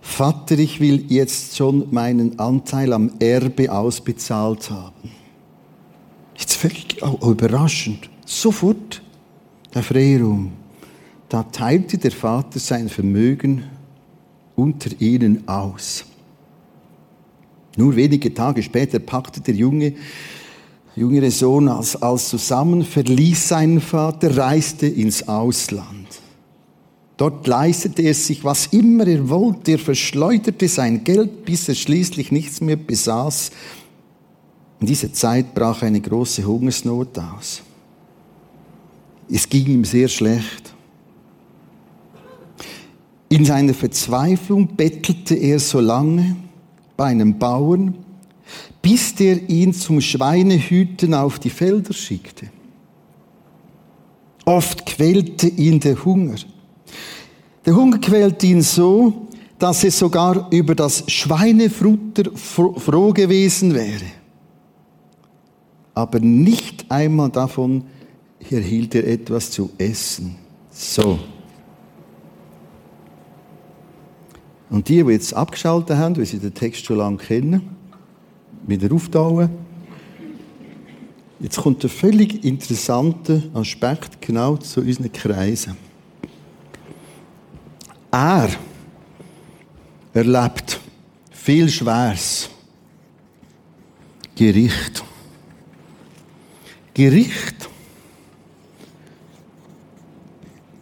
Vater, 0.00 0.58
ich 0.58 0.80
will 0.80 1.12
jetzt 1.12 1.58
schon 1.58 1.88
meinen 1.92 2.38
Anteil 2.38 2.94
am 2.94 3.10
Erbe 3.18 3.70
ausbezahlt 3.70 4.70
haben. 4.70 5.10
Jetzt 6.38 6.54
völlig 6.54 7.02
überraschend. 7.02 8.08
Sofort 8.24 9.02
der 9.74 9.82
Freiraum. 9.82 10.52
Da 11.28 11.42
teilte 11.42 11.98
der 11.98 12.12
Vater 12.12 12.60
sein 12.60 12.88
Vermögen 12.88 13.64
unter 14.56 14.88
ihnen 15.02 15.46
aus. 15.46 16.06
Nur 17.80 17.96
wenige 17.96 18.34
Tage 18.34 18.62
später 18.62 18.98
packte 18.98 19.40
der 19.40 19.54
Junge 19.54 19.94
jüngere 20.94 21.30
Sohn 21.30 21.66
als, 21.66 21.96
als 21.96 22.28
zusammen, 22.28 22.84
verließ 22.84 23.48
seinen 23.48 23.80
Vater, 23.80 24.36
reiste 24.36 24.86
ins 24.86 25.26
Ausland. 25.26 26.06
Dort 27.16 27.46
leistete 27.46 28.02
er 28.02 28.12
sich, 28.12 28.44
was 28.44 28.66
immer 28.66 29.06
er 29.06 29.26
wollte. 29.30 29.72
Er 29.72 29.78
verschleuderte 29.78 30.68
sein 30.68 31.04
Geld, 31.04 31.46
bis 31.46 31.70
er 31.70 31.74
schließlich 31.74 32.30
nichts 32.30 32.60
mehr 32.60 32.76
besaß. 32.76 33.50
In 34.80 34.86
dieser 34.86 35.14
Zeit 35.14 35.54
brach 35.54 35.80
eine 35.80 36.02
große 36.02 36.44
Hungersnot 36.44 37.18
aus. 37.18 37.62
Es 39.30 39.48
ging 39.48 39.66
ihm 39.66 39.84
sehr 39.86 40.08
schlecht. 40.08 40.74
In 43.30 43.46
seiner 43.46 43.72
Verzweiflung 43.72 44.66
bettelte 44.76 45.34
er 45.34 45.58
so 45.58 45.80
lange 45.80 46.36
bei 47.00 47.06
einem 47.06 47.38
Bauern, 47.38 47.94
bis 48.82 49.14
der 49.14 49.48
ihn 49.48 49.72
zum 49.72 50.02
Schweinehüten 50.02 51.14
auf 51.14 51.38
die 51.38 51.48
Felder 51.48 51.94
schickte. 51.94 52.48
Oft 54.44 54.84
quälte 54.84 55.48
ihn 55.48 55.80
der 55.80 56.04
Hunger. 56.04 56.34
Der 57.64 57.74
Hunger 57.74 57.96
quälte 57.96 58.46
ihn 58.48 58.60
so, 58.60 59.28
dass 59.58 59.82
er 59.82 59.92
sogar 59.92 60.48
über 60.52 60.74
das 60.74 61.04
Schweinefutter 61.10 62.32
froh 62.34 63.14
gewesen 63.14 63.72
wäre. 63.72 64.04
aber 65.94 66.20
nicht 66.20 66.84
einmal 66.90 67.30
davon 67.30 67.84
erhielt 68.50 68.94
er 68.94 69.06
etwas 69.06 69.50
zu 69.50 69.70
essen. 69.78 70.36
So. 70.70 71.18
Und 74.70 74.88
die, 74.88 75.02
die 75.02 75.10
jetzt 75.10 75.34
abgeschaltet 75.34 75.96
haben, 75.96 76.16
weil 76.16 76.24
sie 76.24 76.38
den 76.38 76.54
Text 76.54 76.84
schon 76.84 76.98
lange 76.98 77.16
kennen, 77.18 77.76
wieder 78.66 78.94
auftauen. 78.94 79.50
Jetzt 81.40 81.56
kommt 81.56 81.82
ein 81.82 81.90
völlig 81.90 82.44
interessanter 82.44 83.42
Aspekt 83.54 84.20
genau 84.20 84.56
zu 84.56 84.80
unseren 84.80 85.10
Kreisen. 85.10 85.76
Er 88.10 88.50
erlebt 90.12 90.80
viel 91.30 91.68
Schweres. 91.68 92.50
Gericht. 94.36 95.04
Gericht, 96.94 97.68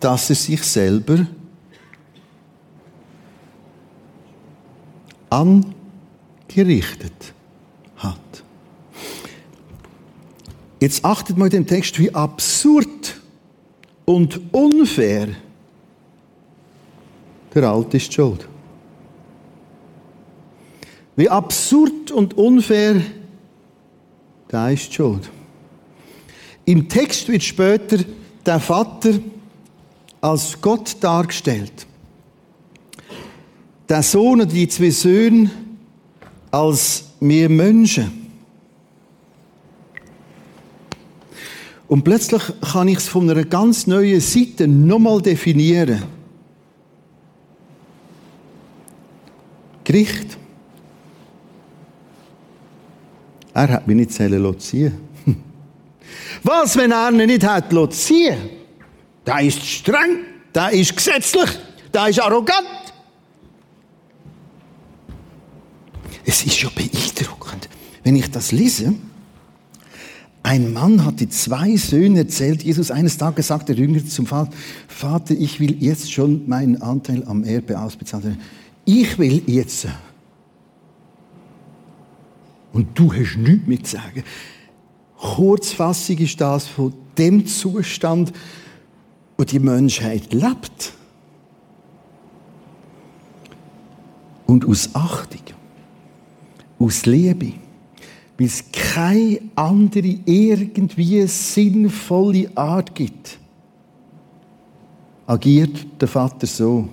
dass 0.01 0.31
er 0.31 0.37
sich 0.37 0.63
selber 0.63 1.27
angerichtet 5.31 7.33
hat. 7.97 8.19
Jetzt 10.81 11.05
achtet 11.05 11.37
mal 11.37 11.47
in 11.47 11.51
dem 11.51 11.67
Text, 11.67 11.99
wie 11.99 12.15
absurd 12.15 13.21
und 14.05 14.41
unfair 14.53 15.29
der 17.55 17.65
Alte 17.65 17.97
ist 17.97 18.13
schuld. 18.13 18.47
Wie 21.17 21.29
absurd 21.29 22.13
und 22.13 22.39
unfair 22.39 23.03
der 24.51 24.71
ist 24.71 24.95
schuld. 24.95 25.29
Im 26.65 26.89
Text 26.89 27.29
wird 27.29 27.43
später 27.43 27.99
der 28.47 28.61
Vater 28.61 29.15
als 30.21 30.61
Gott 30.61 30.97
dargestellt 31.01 31.87
der 33.89 34.03
Sohn 34.03 34.41
und 34.41 34.53
die 34.53 34.69
zwei 34.69 34.91
Söhne 34.91 35.51
als 36.51 37.05
wir 37.21 37.49
Menschen. 37.49 38.27
Und 41.89 42.05
plötzlich 42.05 42.43
kann 42.73 42.89
ich 42.89 42.99
es 42.99 43.09
von 43.09 43.29
einer 43.31 43.45
ganz 43.45 43.87
neuen 43.87 44.21
Seite 44.21 44.69
nochmal 44.69 45.23
definieren. 45.23 46.03
Gericht. 49.85 50.37
Er 53.55 53.69
hat 53.69 53.87
mich 53.87 53.97
nicht 53.97 54.13
zählen 54.13 54.61
ziehen. 54.61 54.93
Was, 56.43 56.77
wenn 56.77 56.93
er 56.93 57.11
ihn 57.11 57.27
nicht 57.27 57.43
hat 57.43 57.73
ziehen? 57.95 58.37
Da 59.25 59.39
ist 59.39 59.65
streng, 59.65 60.25
da 60.53 60.69
ist 60.69 60.95
gesetzlich, 60.95 61.51
da 61.91 62.07
ist 62.07 62.21
arrogant. 62.21 62.88
Es 66.29 66.45
ist 66.45 66.61
ja 66.61 66.69
beeindruckend, 66.69 67.71
wenn 68.05 68.15
ich 68.15 68.31
das 68.31 68.53
lese. 68.53 68.93
Ein 70.43 70.75
Mann 70.75 71.07
hatte 71.07 71.27
zwei 71.31 71.75
Söhne 71.77 72.19
erzählt. 72.19 72.63
Jesus 72.63 72.91
eines 72.91 73.17
Tages 73.17 73.47
sagte 73.47 73.75
der 73.75 73.83
Jünger 73.83 74.05
zum 74.05 74.27
Vater, 74.27 74.53
Vater, 74.89 75.35
ich 75.35 75.59
will 75.59 75.83
jetzt 75.83 76.13
schon 76.13 76.47
meinen 76.47 76.83
Anteil 76.83 77.25
am 77.25 77.45
Erbe 77.45 77.81
ausbezahlen. 77.81 78.39
Ich 78.85 79.19
will 79.19 79.43
jetzt. 79.47 79.89
Und 82.75 82.89
du 82.99 83.11
hast 83.11 83.39
nichts 83.39 83.67
mit 83.67 83.87
zu 83.87 83.97
sagen. 83.97 84.23
Kurzfassig 85.17 86.21
ist 86.21 86.39
das 86.43 86.67
von 86.67 86.93
dem 87.17 87.47
Zustand, 87.47 88.35
wo 89.39 89.45
die 89.45 89.61
Menschheit 89.61 90.31
lebt. 90.35 90.93
Und 94.45 94.67
aus 94.67 94.91
Achtung 94.93 95.58
aus 96.79 97.07
Liebe, 97.07 97.53
weil 98.39 98.47
es 98.47 98.65
keine 98.73 99.41
andere 99.55 100.19
irgendwie 100.25 101.27
sinnvolle 101.27 102.51
Art 102.57 102.95
gibt, 102.95 103.39
agiert 105.27 105.87
der 106.01 106.09
Vater 106.09 106.47
so. 106.47 106.89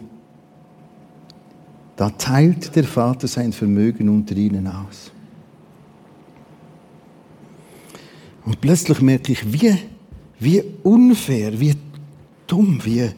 Da 1.95 2.09
teilt 2.09 2.75
der 2.75 2.83
Vater 2.83 3.27
sein 3.27 3.53
Vermögen 3.53 4.09
unter 4.09 4.35
ihnen 4.35 4.67
aus. 4.67 5.11
Und 8.45 8.59
plötzlich 8.61 9.01
merke 9.01 9.31
ich, 9.31 9.53
wie, 9.53 9.75
wie 10.39 10.63
unfair, 10.83 11.59
wie 11.59 11.73
dumm, 12.45 12.79
wie 12.83 13.09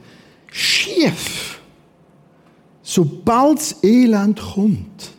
schief, 0.51 1.59
sobald 2.81 3.57
das 3.57 3.83
Elend 3.83 4.39
kommt, 4.39 5.16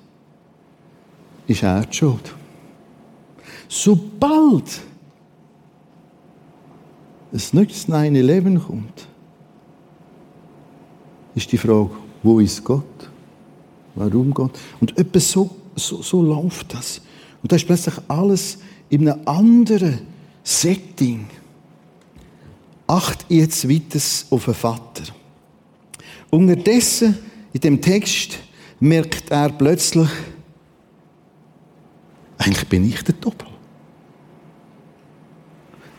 ist 1.48 1.62
er 1.62 1.84
die 1.84 1.96
Schuld. 1.96 2.34
Sobald 3.68 4.80
es 7.32 7.52
nächstes 7.52 7.88
9-11 7.88 8.58
kommt, 8.60 9.08
ist 11.34 11.50
die 11.50 11.58
Frage, 11.58 11.90
wo 12.22 12.38
ist 12.38 12.62
Gott? 12.64 13.10
Warum 13.94 14.32
Gott? 14.32 14.58
Und 14.80 14.96
etwas 14.96 15.30
so, 15.30 15.50
so, 15.74 16.02
so 16.02 16.22
läuft 16.22 16.72
das. 16.72 17.00
Und 17.42 17.50
da 17.50 17.56
ist 17.56 17.66
plötzlich 17.66 17.94
alles 18.08 18.58
in 18.88 19.08
einem 19.08 19.20
anderen 19.26 20.00
Setting. 20.42 21.26
Acht 22.86 23.26
jetzt 23.28 23.68
weiter 23.68 24.00
auf 24.30 24.44
den 24.44 24.54
Vater. 24.54 25.04
Unterdessen, 26.30 27.18
in 27.52 27.60
dem 27.60 27.80
Text, 27.80 28.38
merkt 28.80 29.30
er 29.30 29.50
plötzlich, 29.50 30.08
eigentlich 32.38 32.68
bin 32.68 32.88
ich 32.88 33.02
der 33.02 33.14
Doppel. 33.14 33.48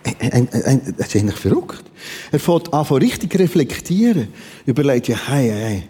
Das 0.04 1.08
ist 1.08 1.15
eigentlich 1.15 1.36
verrückt. 1.36 1.84
Er 2.32 2.39
fängt 2.39 2.73
an, 2.73 2.86
richtig 2.86 3.38
reflektieren. 3.38 4.30
Überlegt, 4.65 5.08
ja, 5.10 5.17
hey, 5.28 5.49
hey. 5.49 5.84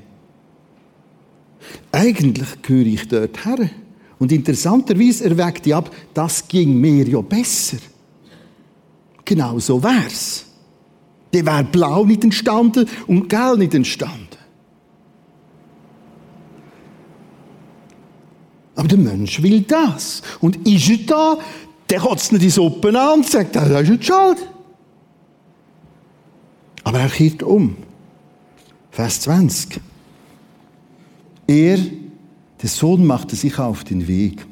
Eigentlich 1.91 2.61
gehöre 2.61 2.85
ich 2.87 3.07
dort 3.07 3.45
her. 3.45 3.69
Und 4.17 4.31
interessanterweise 4.31 5.25
erweckt 5.25 5.65
die 5.65 5.73
ab, 5.73 5.95
das 6.13 6.47
ging 6.47 6.79
mir 6.79 7.07
ja 7.07 7.21
besser. 7.21 7.77
Genau 9.23 9.59
so 9.59 9.81
wär's. 9.81 10.45
Der 11.31 11.45
wäre 11.45 11.63
blau 11.63 12.03
nicht 12.03 12.23
entstanden 12.23 12.87
und 13.07 13.29
gelb 13.29 13.59
nicht 13.59 13.75
entstanden. 13.75 14.28
Aber 18.79 18.87
der 18.87 18.97
Mensch 18.97 19.43
will 19.43 19.59
das. 19.63 20.21
Und 20.39 20.65
ist 20.65 20.89
er 20.89 20.97
da, 21.05 21.37
der 21.89 21.99
kotzt 21.99 22.31
nicht 22.31 22.45
die 22.45 22.49
Suppe 22.49 22.97
an 22.97 23.19
und 23.19 23.27
sagt, 23.27 23.53
das 23.53 23.67
ist 23.67 23.89
nicht 23.89 24.05
schuld. 24.05 24.37
Aber 26.85 26.99
er 27.01 27.09
kehrt 27.09 27.43
um. 27.43 27.75
Vers 28.89 29.19
20. 29.19 29.81
Er, 31.45 31.77
der 32.61 32.69
Sohn, 32.69 33.05
machte 33.05 33.35
sich 33.35 33.59
auf 33.59 33.83
den 33.83 34.07
Weg. 34.07 34.47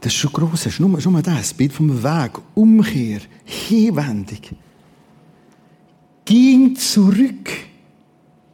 Das 0.00 0.12
ist 0.12 0.18
schon 0.18 0.32
gross. 0.32 0.64
Das 0.64 0.72
ist 0.72 0.80
nur, 0.80 0.88
nur 0.88 1.22
das 1.22 1.54
Bild 1.54 1.72
vom 1.72 2.02
Weg. 2.02 2.32
Umkehr, 2.56 3.20
Hinwendung. 3.44 4.40
Ging 6.24 6.74
zurück 6.74 7.48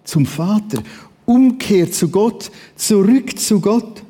zum 0.04 0.26
Vater 0.26 0.82
Umkehr 1.24 1.90
zu 1.90 2.08
Gott, 2.08 2.50
zurück 2.76 3.38
zu 3.38 3.60
Gott. 3.60 4.02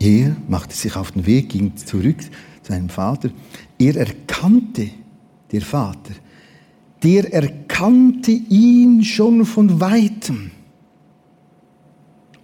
Er 0.00 0.36
machte 0.48 0.74
sich 0.74 0.94
auf 0.96 1.12
den 1.12 1.26
Weg, 1.26 1.50
ging 1.50 1.76
zurück 1.76 2.22
zu 2.22 2.30
seinem 2.62 2.88
Vater. 2.88 3.30
Er 3.78 3.96
erkannte, 3.96 4.90
der 5.50 5.62
Vater, 5.62 6.12
der 7.02 7.32
erkannte 7.32 8.30
ihn 8.30 9.04
schon 9.04 9.44
von 9.44 9.80
weitem 9.80 10.50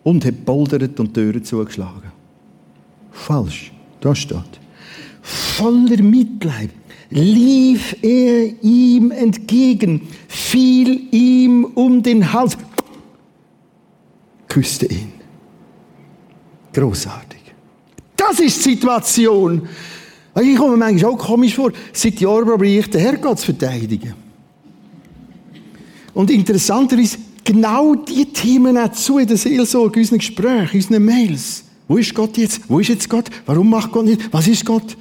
und 0.03 0.25
hat 0.25 0.45
poldert 0.45 1.01
und 1.01 1.15
Türen 1.15 1.45
zugeschlagen. 1.45 2.13
Falsch, 3.11 3.73
da 4.01 4.15
steht. 4.15 4.61
Voller 5.23 6.03
Mitleid 6.03 6.71
lief 7.15 7.97
er 8.03 8.63
ihm 8.63 9.13
entgegen, 9.13 10.09
fiel 10.27 11.09
ihm 11.13 11.65
um 11.65 12.03
den 12.03 12.33
Hals, 12.33 12.59
küsste 14.49 14.87
ihn. 14.87 15.13
Großartig. 16.73 17.41
Das 18.17 18.41
ist 18.41 18.67
die 18.67 18.71
Situation. 18.71 19.69
Ich 20.43 20.57
komme 20.57 20.73
mir 20.73 20.79
manchmal 20.79 21.13
auch 21.13 21.19
komisch 21.19 21.55
vor. 21.55 21.71
Seit 21.93 22.19
Jahren 22.21 22.47
probiere 22.47 22.81
ich 22.81 22.91
den 22.91 23.01
Herrgott 23.01 23.39
zu 23.39 23.47
verteidigen. 23.47 24.15
Und 26.15 26.31
interessanterweise, 26.31 27.19
genau 27.45 27.95
die 27.95 28.27
Themen 28.27 28.77
auch 28.77 28.91
zu 28.91 29.19
in 29.19 29.29
der 29.29 29.37
Seelsorge, 29.37 30.01
unseren 30.01 30.19
Gesprächen, 30.19 30.77
unseren 30.77 31.05
Mails. 31.05 31.65
Wo 31.87 31.97
ist 31.97 32.13
Gott 32.13 32.37
jetzt? 32.39 32.63
Wo 32.69 32.81
ist 32.81 32.89
jetzt 32.89 33.09
Gott? 33.09 33.31
Warum 33.47 33.71
macht 33.71 33.93
Gott 33.93 34.07
nicht? 34.07 34.33
Was 34.33 34.49
ist 34.49 34.65
Gott? 34.65 34.97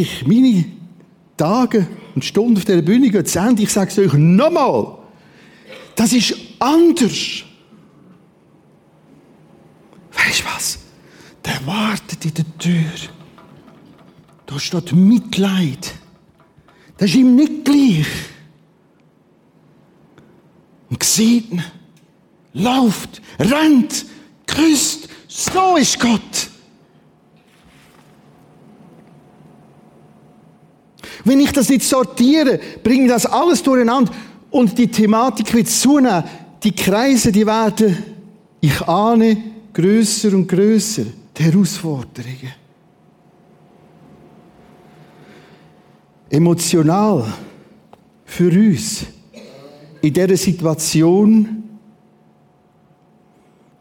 Ich, 0.00 0.26
meine 0.26 0.64
Tage 1.36 1.86
und 2.14 2.24
Stunden 2.24 2.56
auf 2.56 2.64
dieser 2.64 2.80
Bühne 2.80 3.10
gehen 3.10 3.26
zu 3.26 3.38
Ende. 3.38 3.62
Ich 3.62 3.70
sage 3.70 3.90
es 3.90 3.98
euch 3.98 4.14
nochmal. 4.14 4.98
Das 5.94 6.14
ist 6.14 6.34
anders. 6.58 7.44
Weißt 10.12 10.40
du 10.40 10.44
was? 10.54 10.78
Der 11.44 11.66
wartet 11.66 12.24
in 12.24 12.34
der 12.34 12.58
Tür. 12.58 12.90
Da 14.46 14.58
steht 14.58 14.92
Mitleid. 14.92 15.94
Das 16.96 17.10
ist 17.10 17.16
ihm 17.16 17.36
nicht 17.36 17.66
gleich. 17.66 18.06
Und 20.88 21.02
sieht 21.02 21.50
ihn, 21.50 21.62
läuft, 22.54 23.20
rennt, 23.38 24.06
grüßt. 24.46 25.08
So 25.28 25.76
ist 25.76 26.00
Gott. 26.00 26.51
Wenn 31.24 31.40
ich 31.40 31.52
das 31.52 31.68
nicht 31.68 31.82
sortiere, 31.82 32.58
bringe 32.82 33.08
das 33.08 33.26
alles 33.26 33.62
durcheinander 33.62 34.12
und 34.50 34.76
die 34.76 34.88
Thematik 34.88 35.52
wird 35.54 35.68
zunehmen. 35.68 36.24
Die 36.62 36.72
Kreise, 36.72 37.32
die 37.32 37.46
werden, 37.46 37.96
ich 38.60 38.80
ahne, 38.82 39.36
größer 39.72 40.34
und 40.34 40.46
größer. 40.46 41.04
Die 41.36 41.42
Herausforderungen. 41.42 42.52
Emotional 46.30 47.24
für 48.24 48.50
uns 48.50 49.04
in 50.00 50.12
dieser 50.12 50.36
Situation, 50.36 51.62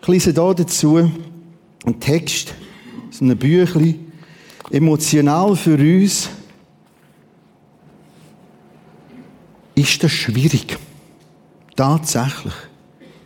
ich 0.02 0.08
lese 0.08 0.34
hier 0.34 0.54
dazu 0.54 0.98
einen 0.98 2.00
Text 2.00 2.54
aus 3.10 3.22
einem 3.22 3.38
Büchlein, 3.38 4.12
emotional 4.70 5.56
für 5.56 5.76
uns, 5.76 6.30
ist 9.76 10.04
das 10.04 10.12
schwierig. 10.12 10.78
Tatsächlich. 11.76 12.54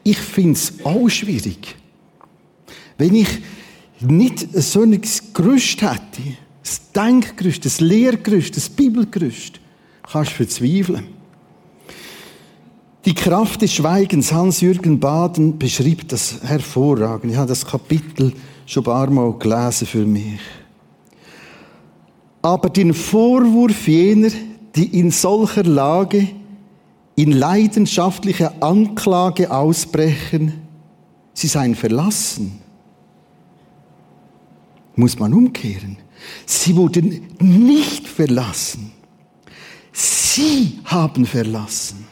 Ich 0.04 0.18
finde 0.18 0.54
es 0.54 0.74
auch 0.84 1.10
schwierig. 1.10 1.76
Wenn 2.98 3.16
ich 3.16 3.28
nicht 4.00 4.48
so 4.54 4.84
ein 4.84 5.02
Gerüst 5.34 5.82
hätte, 5.82 6.22
das 6.62 6.92
Denkgerüst, 6.92 7.66
das 7.66 7.82
Lehrgerüst, 7.82 8.56
das 8.56 8.70
Bibelgerüst, 8.70 9.60
kannst 10.12 10.32
du 10.32 10.36
verzweifeln. 10.36 11.08
Die 13.06 13.14
Kraft 13.14 13.62
des 13.62 13.74
Schweigens, 13.74 14.34
Hans-Jürgen 14.34 15.00
Baden 15.00 15.60
beschreibt 15.60 16.12
das 16.12 16.42
hervorragend. 16.42 17.32
Ich 17.32 17.38
habe 17.38 17.50
das 17.50 17.66
Kapitel 17.66 18.34
schon 18.66 18.82
ein 18.82 18.86
paar 18.86 19.10
Mal 19.12 19.34
gelesen 19.38 19.86
für 19.86 20.06
mich. 20.06 20.40
Aber 22.42 22.70
den 22.70 22.94
Vorwurf 22.94 23.88
jener, 23.88 24.32
die 24.76 25.00
in 25.00 25.12
solcher 25.12 25.64
Lage 25.64 26.28
in 27.16 27.32
leidenschaftliche 27.32 28.62
Anklage 28.62 29.50
ausbrechen, 29.50 30.62
sie 31.34 31.48
seien 31.48 31.76
verlassen, 31.76 32.60
muss 34.96 35.18
man 35.18 35.34
umkehren. 35.34 35.98
Sie 36.46 36.76
wurden 36.76 37.28
nicht 37.40 38.08
verlassen. 38.08 38.92
Sie 39.94 40.80
haben 40.86 41.26
verlassen. 41.26 42.06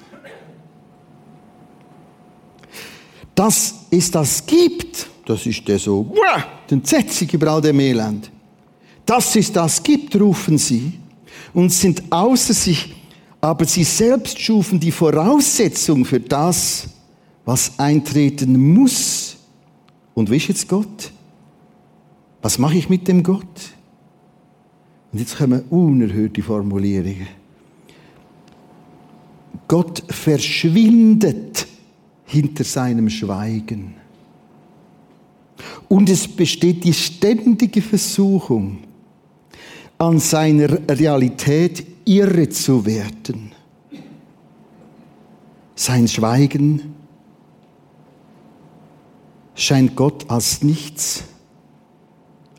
Dass 3.36 3.73
es 3.89 4.12
das 4.12 4.45
gibt, 4.45 5.08
das 5.26 5.45
ist 5.45 5.67
der 5.67 5.80
so, 5.80 6.13
den 6.69 6.80
Entsetzung 6.80 7.28
über 7.30 7.52
all 7.52 7.62
dem 7.62 7.80
Elend. 7.80 8.32
Dass 9.06 9.36
es 9.36 9.52
das 9.52 9.82
gibt, 9.82 10.15
rufen 10.15 10.58
sie 10.58 10.93
und 11.53 11.71
sind 11.71 12.03
außer 12.11 12.53
sich, 12.53 12.95
aber 13.41 13.65
sie 13.65 13.83
selbst 13.83 14.39
schufen 14.39 14.79
die 14.79 14.91
Voraussetzung 14.91 16.05
für 16.05 16.19
das, 16.19 16.87
was 17.45 17.77
eintreten 17.77 18.73
muss. 18.73 19.37
Und 20.13 20.29
wie 20.31 20.37
ist 20.37 20.47
jetzt 20.47 20.67
Gott? 20.67 21.11
Was 22.41 22.57
mache 22.57 22.77
ich 22.77 22.89
mit 22.89 23.07
dem 23.07 23.23
Gott? 23.23 23.73
Und 25.11 25.19
jetzt 25.19 25.37
kommen 25.37 25.63
unerhörte 25.69 26.41
Formulierungen. 26.41 27.27
Gott 29.67 30.03
verschwindet 30.09 31.67
hinter 32.25 32.63
seinem 32.63 33.09
Schweigen. 33.09 33.95
Und 35.87 36.09
es 36.09 36.27
besteht 36.27 36.83
die 36.83 36.93
ständige 36.93 37.81
Versuchung, 37.81 38.79
an 40.03 40.19
seiner 40.19 40.69
Realität 40.89 41.85
irre 42.05 42.49
zu 42.49 42.85
werden. 42.85 43.53
Sein 45.75 46.07
Schweigen 46.07 46.93
scheint 49.55 49.95
Gott 49.95 50.29
als 50.29 50.61
nichts, 50.61 51.23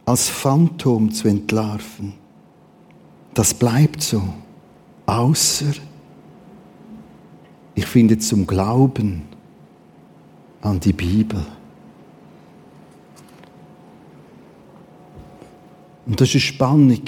als 0.06 0.28
Phantom 0.28 1.12
zu 1.12 1.28
entlarven. 1.28 2.14
Das 3.34 3.52
bleibt 3.52 4.02
so. 4.02 4.22
Außer 5.06 5.72
ich 7.74 7.86
finde 7.86 8.18
zum 8.18 8.46
Glauben 8.46 9.22
an 10.62 10.80
die 10.80 10.92
Bibel. 10.94 11.44
Und 16.06 16.20
das 16.20 16.28
ist 16.28 16.34
eine 16.34 16.40
Spannung. 16.40 17.02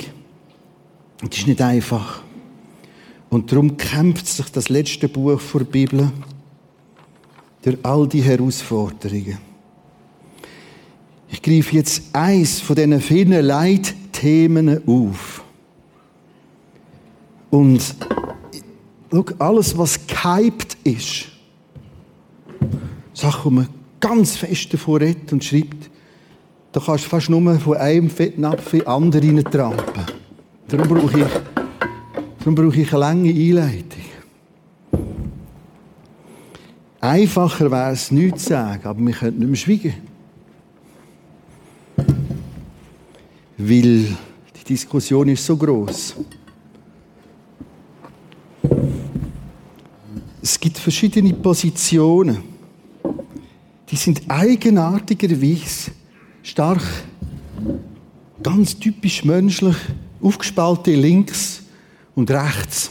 Das 1.21 1.39
ist 1.39 1.47
nicht 1.47 1.63
einfach. 1.63 2.23
Und 3.31 3.51
darum 3.51 3.77
kämpft 3.77 4.27
sich 4.27 4.51
das 4.53 4.69
letzte 4.69 5.09
Buch 5.09 5.41
der 5.53 5.65
Bibel 5.65 6.11
durch 7.63 7.79
all 7.83 8.07
die 8.07 8.23
Herausforderungen. 8.23 9.39
Ich 11.29 11.43
greife 11.43 11.77
jetzt 11.77 12.03
eins 12.13 12.61
von 12.61 12.77
diesen 12.77 13.01
vielen 13.01 13.45
Leitthemen 13.45 14.87
auf. 14.87 15.43
Und 17.51 17.83
schau, 19.11 19.25
alles, 19.39 19.77
was 19.77 20.07
gehypt 20.07 20.77
ist, 20.85 21.27
Sachen, 23.13 23.51
die 23.51 23.57
man 23.57 23.69
ganz 23.99 24.37
fest 24.37 24.73
davon 24.73 25.03
redet 25.03 25.33
und 25.33 25.43
schreibt, 25.43 25.91
da 26.73 26.81
kannst 26.81 27.07
du 27.07 27.09
fast 27.09 27.31
nur 27.31 27.59
von 27.59 27.77
einem 27.77 28.11
fetten 28.11 28.45
Apfel 28.45 28.87
andere 28.87 29.43
trampen. 29.45 30.05
Darum 30.69 30.89
brauche 30.89 31.21
ich, 31.21 31.27
darum 32.41 32.55
brauche 32.57 32.81
ich 32.81 32.91
eine 32.91 33.01
lange 33.01 33.31
Einleitung. 33.31 34.03
Einfacher 37.01 37.71
wäre 37.71 37.93
es, 37.93 38.11
nichts 38.11 38.45
zu 38.45 38.49
sagen, 38.51 38.85
aber 38.85 38.99
wir 38.99 39.15
können 39.15 39.39
nicht 39.39 39.49
mehr 39.49 39.57
schweigen. 39.57 39.95
Weil 43.59 44.17
die 44.57 44.65
Diskussion 44.69 45.29
ist 45.29 45.47
so 45.47 45.57
groß. 45.57 46.17
Es 50.43 50.59
gibt 50.59 50.79
verschiedene 50.79 51.33
Positionen. 51.33 52.39
Die 53.89 53.97
sind 53.97 54.23
eigenartigerweise 54.27 55.93
stark, 56.43 56.83
ganz 58.43 58.77
typisch 58.77 59.25
menschlich, 59.25 59.77
aufgespalte 60.27 60.93
links 60.95 61.63
und 62.17 62.31
rechts. 62.31 62.91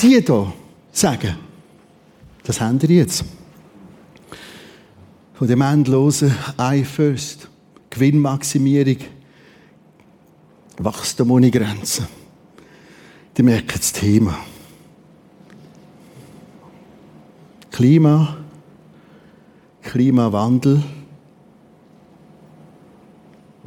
Die 0.00 0.08
hier 0.08 0.52
sagen, 0.90 1.36
das 2.42 2.60
haben 2.60 2.82
wir 2.82 2.88
jetzt. 2.88 3.24
Von 5.34 5.46
dem 5.46 5.60
endlosen 5.60 6.34
I 6.60 6.84
First, 6.84 7.48
Gewinnmaximierung, 7.88 8.96
Wachstum 10.78 11.30
ohne 11.30 11.50
Grenzen. 11.50 12.06
Die 13.36 13.42
merken 13.42 13.78
das 13.78 13.92
Thema. 13.92 14.38
Klima, 17.70 18.38
Klimawandel. 19.82 20.82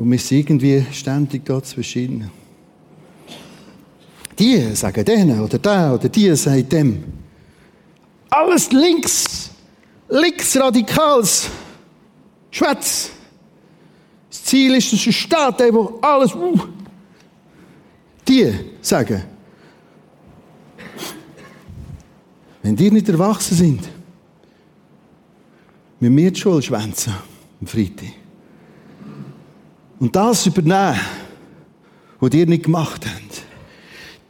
Und 0.03 0.11
wir 0.11 0.19
sind 0.19 0.39
irgendwie 0.39 0.85
ständig 0.91 1.45
da 1.45 1.63
zwischen. 1.63 2.29
Die 4.37 4.75
sagen 4.75 5.05
denen 5.05 5.39
oder 5.39 5.57
der 5.57 5.93
oder 5.93 6.09
die 6.09 6.35
sagen 6.35 6.67
dem. 6.67 7.03
Alles 8.29 8.69
links, 8.73 9.49
linksradikals, 10.09 11.47
Schwätz. 12.51 13.11
Das 14.29 14.43
Ziel 14.43 14.75
ist, 14.75 14.91
dass 14.91 15.05
ein 15.05 15.13
Staat, 15.13 15.61
der 15.61 15.71
alles. 16.01 16.35
Uh, 16.35 16.59
die 18.27 18.53
sagen, 18.81 19.23
Wenn 22.61 22.75
die 22.75 22.91
nicht 22.91 23.07
erwachsen 23.07 23.55
sind, 23.55 23.89
müssen 26.01 26.17
wir 26.17 26.29
die 26.29 26.39
Schule 26.41 26.61
schwänzen 26.61 27.13
am 27.61 27.67
Freitag. 27.67 28.22
Und 30.03 30.13
das 30.13 30.45
übernehmen, 30.45 30.99
was 32.19 32.29
die 32.29 32.45
nicht 32.45 32.65
gemacht 32.65 33.05
haben. 33.05 33.29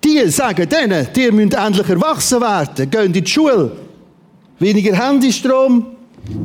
Die 0.04 0.30
sagen 0.30 0.70
denen, 0.70 1.08
die 1.16 1.32
müssen 1.32 1.54
endlich 1.54 1.90
erwachsen 1.90 2.42
werden, 2.42 2.92
gehen 2.92 3.06
in 3.06 3.14
die 3.14 3.26
Schule. 3.26 3.72
Weniger 4.60 4.96
Handystrom, 4.96 5.96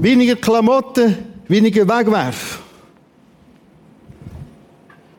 weniger 0.01 0.35
Klamotten, 0.35 1.15
weniger 1.47 1.87
Wegwerf. 1.87 2.63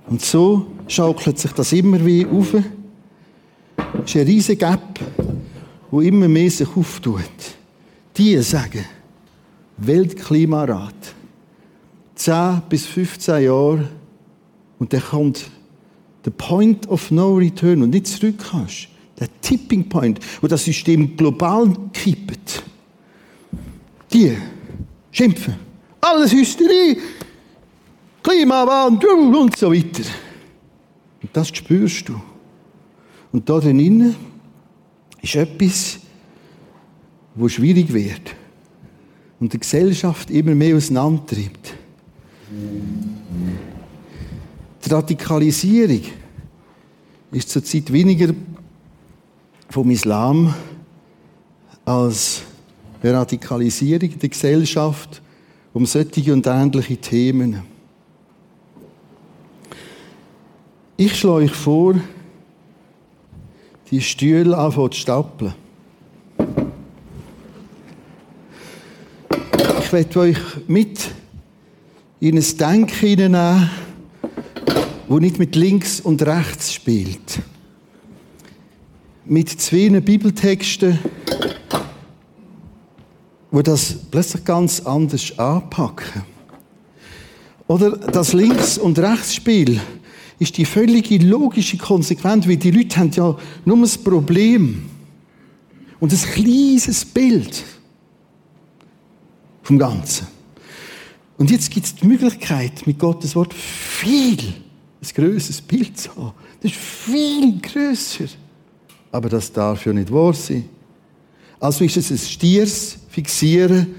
Und 0.07 0.23
so 0.25 0.65
schaukelt 0.87 1.37
sich 1.37 1.51
das 1.51 1.71
immer 1.71 2.03
wieder 2.03 2.31
auf. 2.31 2.55
Es 2.55 2.63
ist 4.05 4.15
ein 4.15 4.25
riesiger 4.25 4.71
Gap, 4.71 5.01
wo 5.91 6.01
immer 6.01 6.27
mehr 6.27 6.49
sich 6.49 6.75
auftut. 6.75 7.29
Die 8.17 8.35
sagen, 8.39 8.85
Weltklimarat, 9.77 11.13
10 12.15 12.63
bis 12.67 12.87
15 12.87 13.43
Jahre 13.43 13.98
und 14.79 14.93
dann 14.93 15.01
kommt 15.01 15.49
der 16.25 16.31
Point 16.31 16.87
of 16.89 17.11
No 17.11 17.35
Return 17.35 17.83
und 17.83 17.91
nicht 17.91 18.07
zurück 18.07 18.35
kannst. 18.51 18.87
Der 19.19 19.27
Tipping 19.41 19.87
Point, 19.87 20.19
wo 20.41 20.47
das 20.47 20.63
System 20.63 21.15
global 21.15 21.73
kippt. 21.93 22.63
Die 24.13 24.35
schimpfen. 25.11 25.55
Alles 26.01 26.31
Hysterie. 26.31 26.97
Klimawandel 28.23 29.35
und 29.35 29.57
so 29.57 29.71
weiter. 29.73 30.03
Und 31.21 31.29
das 31.33 31.49
spürst 31.49 32.07
du. 32.07 32.21
Und 33.31 33.47
da 33.49 33.59
drinnen 33.59 34.15
ist 35.21 35.35
etwas, 35.35 35.99
wo 37.35 37.47
schwierig 37.47 37.93
wird 37.93 38.35
und 39.39 39.53
die 39.53 39.59
Gesellschaft 39.59 40.29
immer 40.31 40.55
mehr 40.55 40.75
auseinandertreibt. 40.75 41.73
Die 44.85 44.89
Radikalisierung 44.89 46.01
ist 47.31 47.49
zurzeit 47.49 47.91
weniger 47.91 48.33
vom 49.69 49.89
Islam 49.91 50.53
als 51.85 52.43
eine 53.01 53.13
Radikalisierung 53.13 54.17
der 54.17 54.29
Gesellschaft 54.29 55.21
um 55.73 55.85
solche 55.85 56.33
und 56.33 56.47
ähnliche 56.47 56.97
Themen. 56.97 57.61
Ich 60.97 61.17
schlage 61.17 61.45
euch 61.45 61.51
vor, 61.51 61.95
die 63.91 64.01
Stühle 64.01 64.57
anfangen 64.57 64.91
zu 64.91 64.99
stapeln. 64.99 65.53
Ich 69.79 69.93
werde 69.93 70.19
euch 70.19 70.37
mit 70.67 71.11
in 72.19 72.37
ein 72.37 72.57
Denken 72.57 72.93
hineinnehmen, 72.93 73.69
wo 75.09 75.17
nicht 75.17 75.39
mit 75.39 75.55
links 75.55 75.99
und 75.99 76.21
rechts 76.21 76.71
spielt. 76.71 77.41
Mit 79.25 79.49
zwei 79.49 79.89
Bibeltexten, 79.99 80.99
wo 83.49 83.63
das 83.63 83.95
plötzlich 84.11 84.45
ganz 84.45 84.81
anders 84.81 85.37
anpacken. 85.37 86.21
Oder 87.67 87.97
das 87.97 88.33
Links- 88.33 88.77
und 88.77 88.99
Rechtsspiel 88.99 89.81
ist 90.37 90.57
die 90.57 90.65
völlige 90.65 91.17
logische 91.17 91.77
Konsequenz, 91.77 92.47
weil 92.47 92.57
die 92.57 92.71
Leute 92.71 92.97
haben 92.97 93.11
ja 93.11 93.35
nur 93.65 93.81
das 93.81 93.97
Problem 93.97 94.89
und 95.99 96.13
ein 96.13 96.19
kleines 96.19 97.03
Bild 97.03 97.63
vom 99.63 99.79
Ganzen. 99.79 100.27
Und 101.39 101.49
jetzt 101.49 101.71
gibt 101.71 101.87
es 101.87 101.95
die 101.95 102.05
Möglichkeit, 102.05 102.85
mit 102.85 102.99
Gottes 102.99 103.35
Wort 103.35 103.55
viel 103.55 104.37
ein 105.01 105.07
grösseres 105.15 105.61
Bild 105.61 105.97
zu 105.97 106.15
haben. 106.15 106.33
Das 106.61 106.71
ist 106.71 106.79
viel 106.79 107.59
grösser. 107.61 108.25
Aber 109.11 109.29
das 109.29 109.51
darf 109.51 109.85
ja 109.85 109.93
nicht 109.93 110.11
wahr 110.11 110.33
sein. 110.33 110.67
Also 111.59 111.83
ist 111.83 111.97
es 111.97 112.11
ein 112.11 112.17
Stiers 112.17 112.97
Fixieren 113.09 113.95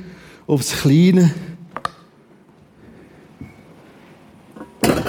aufs 0.47 0.73
Kleine. 0.73 1.35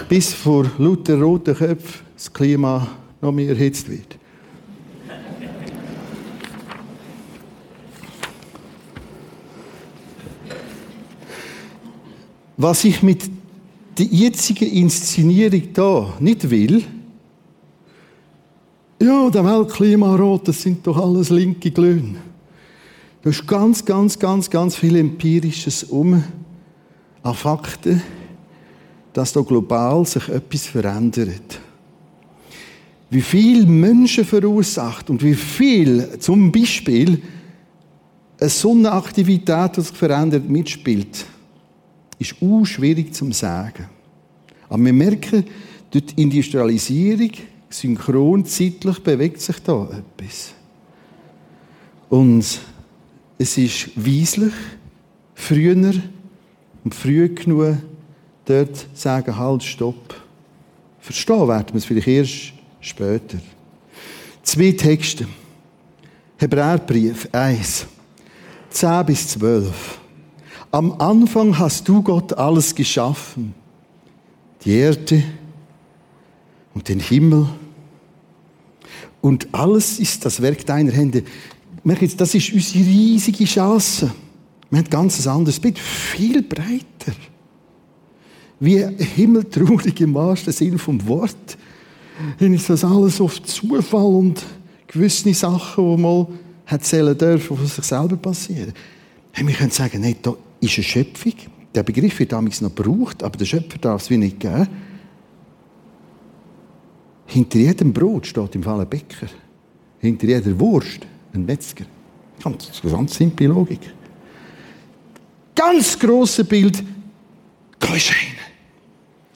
Bis 0.10 0.34
vor 0.34 0.70
lauter 0.78 1.20
roten 1.22 1.56
Köpfen 1.56 2.06
das 2.16 2.32
Klima 2.32 2.88
noch 3.22 3.32
mehr 3.32 3.50
erhitzt 3.50 3.90
wird. 3.90 4.18
Was 12.58 12.84
ich 12.84 13.02
mit 13.02 13.41
der 14.02 14.08
jetzigen 14.08 14.68
Inszenierung 14.68 15.62
da 15.74 16.14
nicht 16.20 16.50
will, 16.50 16.84
ja, 19.00 19.30
der 19.30 19.46
Weltklimarat, 19.46 20.48
das 20.48 20.64
sind 20.64 20.86
doch 20.88 20.98
alles 20.98 21.30
linke 21.30 21.70
Glöhne. 21.70 22.18
Du 23.22 23.30
hast 23.30 23.46
ganz, 23.46 23.86
ganz, 23.86 24.18
ganz, 24.18 24.50
ganz 24.50 24.76
viel 24.76 24.96
Empirisches 24.96 25.84
um 25.84 26.24
an 27.22 27.36
Fakten, 27.36 28.02
dass 29.14 29.34
da 29.34 29.42
global 29.42 30.04
sich 30.06 30.28
etwas 30.30 30.66
verändert. 30.66 31.60
Wie 33.12 33.22
viel 33.22 33.68
Menschen 33.68 34.26
verursacht 34.26 35.12
und 35.12 35.22
wie 35.24 35.36
viel 35.36 36.18
zum 36.18 36.52
Beispiel 36.52 37.22
eine 38.40 38.50
Sonnenaktivität, 38.50 39.78
die 39.78 39.82
sich 39.82 39.96
verändert, 39.96 40.50
mitspielt, 40.50 41.26
ist 42.22 42.36
auch 42.42 42.66
schwierig 42.66 43.14
zu 43.14 43.32
sagen. 43.32 43.90
Aber 44.70 44.84
wir 44.84 44.94
merken, 44.94 45.46
durch 45.90 46.06
die 46.06 46.22
Industrialisierung, 46.22 47.32
synchron, 47.70 48.46
zeitlich 48.46 49.00
bewegt 49.00 49.42
sich 49.42 49.60
da 49.60 49.84
etwas. 49.84 50.54
Und 52.10 52.46
es 53.38 53.58
ist 53.58 53.90
weislich, 53.96 54.54
früher 55.34 55.94
und 56.84 56.96
früh 56.96 57.28
genug 57.30 57.78
dort 58.46 58.88
sagen, 58.94 59.38
halt, 59.38 59.64
stopp. 59.64 60.16
Verstehen 61.00 61.48
werden 61.48 61.70
wir 61.70 61.78
es 61.78 61.86
vielleicht 61.86 62.08
erst 62.08 62.54
später. 62.82 63.40
Zwei 64.44 64.72
Texte. 64.74 65.28
Hebräerbrief 66.38 67.30
1, 67.32 67.86
10 68.70 69.06
bis 69.06 69.28
12. 69.30 70.01
Am 70.72 70.94
Anfang 70.94 71.58
hast 71.60 71.88
du 71.88 72.02
Gott 72.02 72.34
alles 72.34 72.74
geschaffen. 72.74 73.54
Die 74.64 74.72
Erde 74.72 75.22
und 76.74 76.88
den 76.88 77.02
Himmel. 77.02 77.48
Und 79.20 79.48
alles 79.52 80.00
ist 80.00 80.24
das 80.24 80.42
Werk 80.42 80.66
deiner 80.66 80.94
Hände. 80.94 81.24
Merkt 81.84 82.04
jetzt, 82.04 82.22
das 82.22 82.34
ist 82.34 82.54
unsere 82.54 82.86
riesige 82.86 83.44
Chance. 83.44 84.12
Wir 84.70 84.78
haben 84.78 84.86
ein 84.86 84.90
ganz 84.90 85.28
anderes 85.28 85.60
Bild, 85.60 85.78
viel 85.78 86.42
breiter. 86.42 87.18
Wie 88.60 88.78
himmeltraurig 88.78 90.00
im 90.00 90.14
wahrsten 90.14 90.54
Sinn 90.54 90.78
vom 90.78 91.06
Wort. 91.06 91.58
Dann 92.40 92.54
ist 92.54 92.70
das 92.70 92.86
alles 92.86 93.20
auf 93.20 93.44
Zufall 93.44 94.06
und 94.06 94.42
gewisse 94.88 95.34
Sachen, 95.34 95.98
die 95.98 96.02
mal 96.02 96.28
erzählen 96.66 97.18
dürfen, 97.18 97.58
was 97.62 97.76
sich 97.76 97.84
selber 97.84 98.16
passieren. 98.16 98.74
Wir 99.34 99.54
können 99.56 99.72
sagen, 99.72 100.02
nein, 100.02 100.16
ist 100.62 100.78
eine 100.78 100.84
Schöpfung. 100.84 101.34
Der 101.74 101.84
Begriff 101.84 102.20
wird 102.20 102.32
damals 102.32 102.62
noch 102.62 102.74
gebraucht, 102.74 103.24
aber 103.24 103.38
der 103.38 103.46
Schöpfer 103.46 103.78
darf 103.78 104.02
es 104.02 104.10
wie 104.10 104.18
nicht 104.18 104.40
geben. 104.40 104.68
Hinter 107.26 107.60
jedem 107.60 107.94
Brot 107.94 108.28
steht 108.28 108.56
im 108.56 108.64
Fall 108.64 108.82
ein 108.82 108.90
Bäcker. 108.90 109.28
Hinter 110.00 110.28
jeder 110.28 110.60
Wurst 110.60 111.08
ein 111.34 111.46
Metzger. 111.46 111.86
Ganz, 112.44 112.82
ganz 112.82 113.16
simple 113.16 113.48
Logik. 113.48 113.80
Ganz 115.56 115.98
große 115.98 116.44
Bild, 116.44 116.84
da 117.80 117.96
ist 117.96 118.10
einer. 118.10 118.42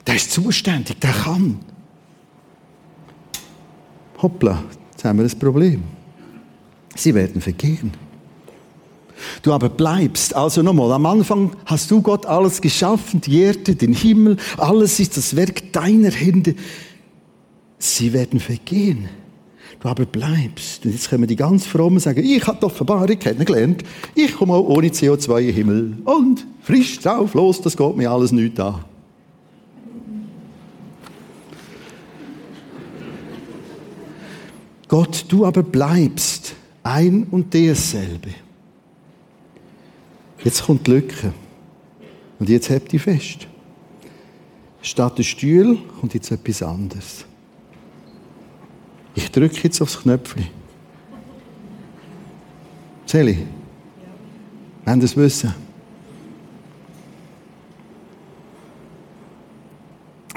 Der 0.06 0.16
ist 0.16 0.30
zuständig, 0.30 0.98
der 1.00 1.12
kann. 1.12 1.58
Hoppla, 4.20 4.64
jetzt 4.90 5.04
haben 5.04 5.18
wir 5.18 5.24
ein 5.24 5.38
Problem. 5.38 5.82
Sie 6.94 7.14
werden 7.14 7.40
vergehen. 7.40 7.92
Du 9.42 9.52
aber 9.52 9.68
bleibst. 9.68 10.34
Also 10.34 10.62
nochmal, 10.62 10.92
am 10.92 11.06
Anfang 11.06 11.52
hast 11.64 11.90
du 11.90 12.02
Gott 12.02 12.26
alles 12.26 12.60
geschaffen, 12.60 13.20
die 13.20 13.40
Erde, 13.40 13.74
den 13.74 13.92
Himmel, 13.92 14.36
alles 14.56 15.00
ist 15.00 15.16
das 15.16 15.36
Werk 15.36 15.72
deiner 15.72 16.10
Hände. 16.10 16.54
Sie 17.78 18.12
werden 18.12 18.40
vergehen 18.40 19.08
du 19.80 19.88
aber 19.88 20.06
bleibst. 20.06 20.84
Und 20.84 20.92
jetzt 20.92 21.08
können 21.08 21.26
die 21.26 21.36
ganz 21.36 21.66
frommen 21.66 22.00
sagen, 22.00 22.24
ich 22.24 22.46
habe 22.46 22.58
die 22.60 22.66
Offenbarung 22.66 23.18
kennengelernt, 23.18 23.82
ich 24.14 24.34
komme 24.34 24.54
auch 24.54 24.66
ohne 24.68 24.88
CO2 24.88 25.38
in 25.40 25.46
den 25.46 25.54
Himmel 25.54 25.98
und 26.04 26.46
frisch 26.62 26.98
drauf 26.98 27.34
los, 27.34 27.60
das 27.60 27.76
geht 27.76 27.96
mir 27.96 28.10
alles 28.10 28.32
nicht 28.32 28.58
an. 28.58 28.84
Gott, 34.88 35.24
du 35.28 35.44
aber 35.44 35.62
bleibst 35.62 36.54
ein 36.84 37.26
und 37.30 37.52
derselbe. 37.52 38.30
Jetzt 40.46 40.62
kommt 40.62 40.86
die 40.86 40.92
Lücke. 40.92 41.34
Und 42.38 42.48
jetzt 42.48 42.70
habt 42.70 42.92
ihr 42.92 43.00
fest. 43.00 43.48
Statt 44.80 45.18
der 45.18 45.24
Stuhl 45.24 45.76
kommt 45.98 46.14
jetzt 46.14 46.30
etwas 46.30 46.62
anderes. 46.62 47.24
Ich 49.16 49.28
drücke 49.32 49.56
jetzt 49.64 49.82
aufs 49.82 50.00
Knöpfchen. 50.00 50.46
Seli, 53.06 53.44
wollen 54.84 55.00
das 55.00 55.16
wissen? 55.16 55.52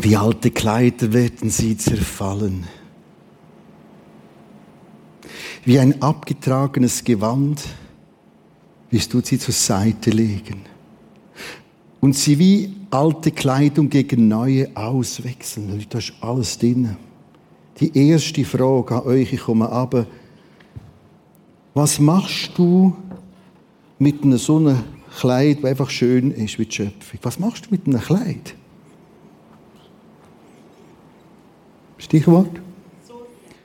Wie 0.02 0.18
alte 0.18 0.50
Kleider 0.50 1.14
werden 1.14 1.52
sie 1.52 1.78
zerfallen. 1.78 2.66
Wie 5.66 5.78
ein 5.78 6.02
abgetragenes 6.02 7.04
Gewand 7.04 7.62
wirst 8.92 9.14
du 9.14 9.22
sie 9.22 9.38
zur 9.38 9.54
Seite 9.54 10.10
legen 10.10 10.62
und 12.02 12.16
sie 12.16 12.40
wie 12.40 12.74
alte 12.92 13.32
Kleidung 13.32 13.90
gegen 13.90 14.28
neue 14.28 14.70
auswechseln. 14.76 15.86
Da 15.90 15.98
ist 15.98 16.14
alles 16.22 16.58
drin. 16.58 16.98
Die 17.80 18.10
erste 18.10 18.44
Frage 18.44 18.96
an 18.96 19.08
euch, 19.08 19.34
ich 19.34 19.42
komme 19.42 19.70
ab. 19.70 20.08
Was 21.74 22.00
machst 22.00 22.52
du 22.56 22.96
mit 24.00 24.24
einem 24.24 24.38
so 24.38 24.58
einem 24.58 24.84
Kleid, 25.18 25.60
das 25.60 25.72
einfach 25.72 25.90
schön 25.90 26.32
ist 26.32 26.60
wie 26.60 26.66
die 26.66 26.76
Schöpfung? 26.76 27.20
Was 27.24 27.40
machst 27.40 27.66
du 27.66 27.72
mit 27.72 27.88
einem 27.88 28.02
Kleid? 28.02 28.56
Stichwort? 31.98 32.62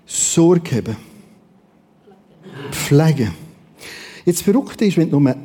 Sorge 0.06 0.76
haben. 0.76 0.96
Pflegen. 2.70 3.43
Jetzt 4.24 4.42
verrückt 4.42 4.80
ist, 4.82 4.96
wenn 4.96 5.10
du 5.10 5.20
nur 5.20 5.36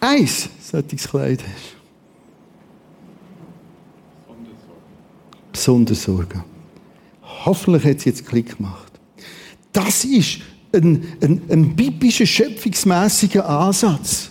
eins 0.00 0.48
solches 0.60 1.08
Kleid 1.08 1.42
hast. 1.42 1.76
Besonders 5.52 6.02
Sorge. 6.02 6.42
Hoffentlich 7.44 7.84
hat 7.84 7.98
es 7.98 8.04
jetzt 8.04 8.26
Klick 8.26 8.56
gemacht. 8.56 8.92
Das 9.72 10.04
ist 10.04 10.40
ein, 10.72 11.04
ein, 11.20 11.42
ein 11.48 11.76
biblischer, 11.76 12.26
schöpfungsmäßiger 12.26 13.48
Ansatz. 13.48 14.30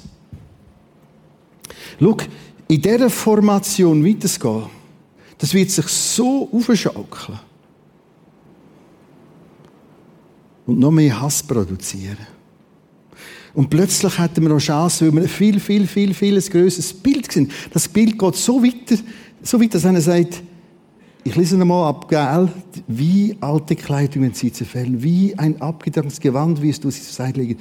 Schau, 1.99 2.17
in 2.67 2.81
dieser 2.81 3.09
Formation 3.09 4.05
weiterzugehen, 4.05 4.65
das 5.37 5.53
wird 5.53 5.69
sich 5.71 5.87
so 5.87 6.49
aufschaukeln 6.51 7.39
und 10.65 10.79
noch 10.79 10.91
mehr 10.91 11.19
Hass 11.19 11.43
produzieren. 11.43 12.17
Und 13.53 13.69
plötzlich 13.69 14.17
hätten 14.17 14.43
wir 14.43 14.49
noch 14.49 14.59
Chance, 14.59 15.05
weil 15.05 15.13
wir 15.13 15.21
ein 15.23 15.27
viel, 15.27 15.59
viel, 15.59 15.85
viel, 15.85 16.13
viel 16.13 16.37
ein 16.37 16.43
grösseres 16.43 16.93
Bild 16.93 17.31
sind. 17.31 17.51
Das 17.73 17.87
Bild 17.87 18.17
geht 18.17 18.35
so 18.35 18.63
weiter, 18.63 18.95
so 19.41 19.59
weit, 19.59 19.73
dass 19.73 19.85
einer 19.85 20.01
sagt, 20.01 20.41
ich 21.23 21.35
lese 21.35 21.57
nochmal 21.57 21.89
ab, 21.89 22.07
gell? 22.07 22.49
Wie 22.87 23.35
alte 23.41 23.75
Kleidungen 23.75 24.33
sie 24.33 24.51
zerfällen, 24.51 25.03
wie 25.03 25.37
ein 25.37 25.61
abgetragenes 25.61 26.19
Gewand 26.19 26.61
wirst 26.61 26.83
du 26.83 26.89
sie 26.89 27.01
zur 27.01 27.13
Seite 27.13 27.39
legen. 27.39 27.59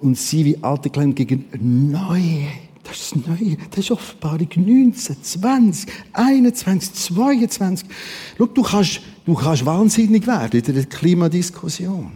Und 0.00 0.16
sie 0.16 0.44
wie 0.44 0.62
alte 0.62 0.88
Kleidungen 0.88 1.14
gegen 1.14 1.44
neue. 1.90 2.46
Das 2.84 3.00
ist 3.00 3.16
das 3.16 3.26
Neue. 3.26 3.56
Das 3.70 3.78
ist 3.80 3.90
Offenbarung 3.90 4.48
19, 4.54 5.16
20, 5.22 5.92
21, 6.12 6.92
22. 6.92 7.88
Schau, 8.36 8.46
du 8.46 8.62
kannst, 8.62 9.00
du 9.24 9.34
kannst 9.34 9.64
wahnsinnig 9.64 10.26
werden 10.26 10.60
in 10.60 10.74
der 10.74 10.84
Klimadiskussion. 10.84 12.12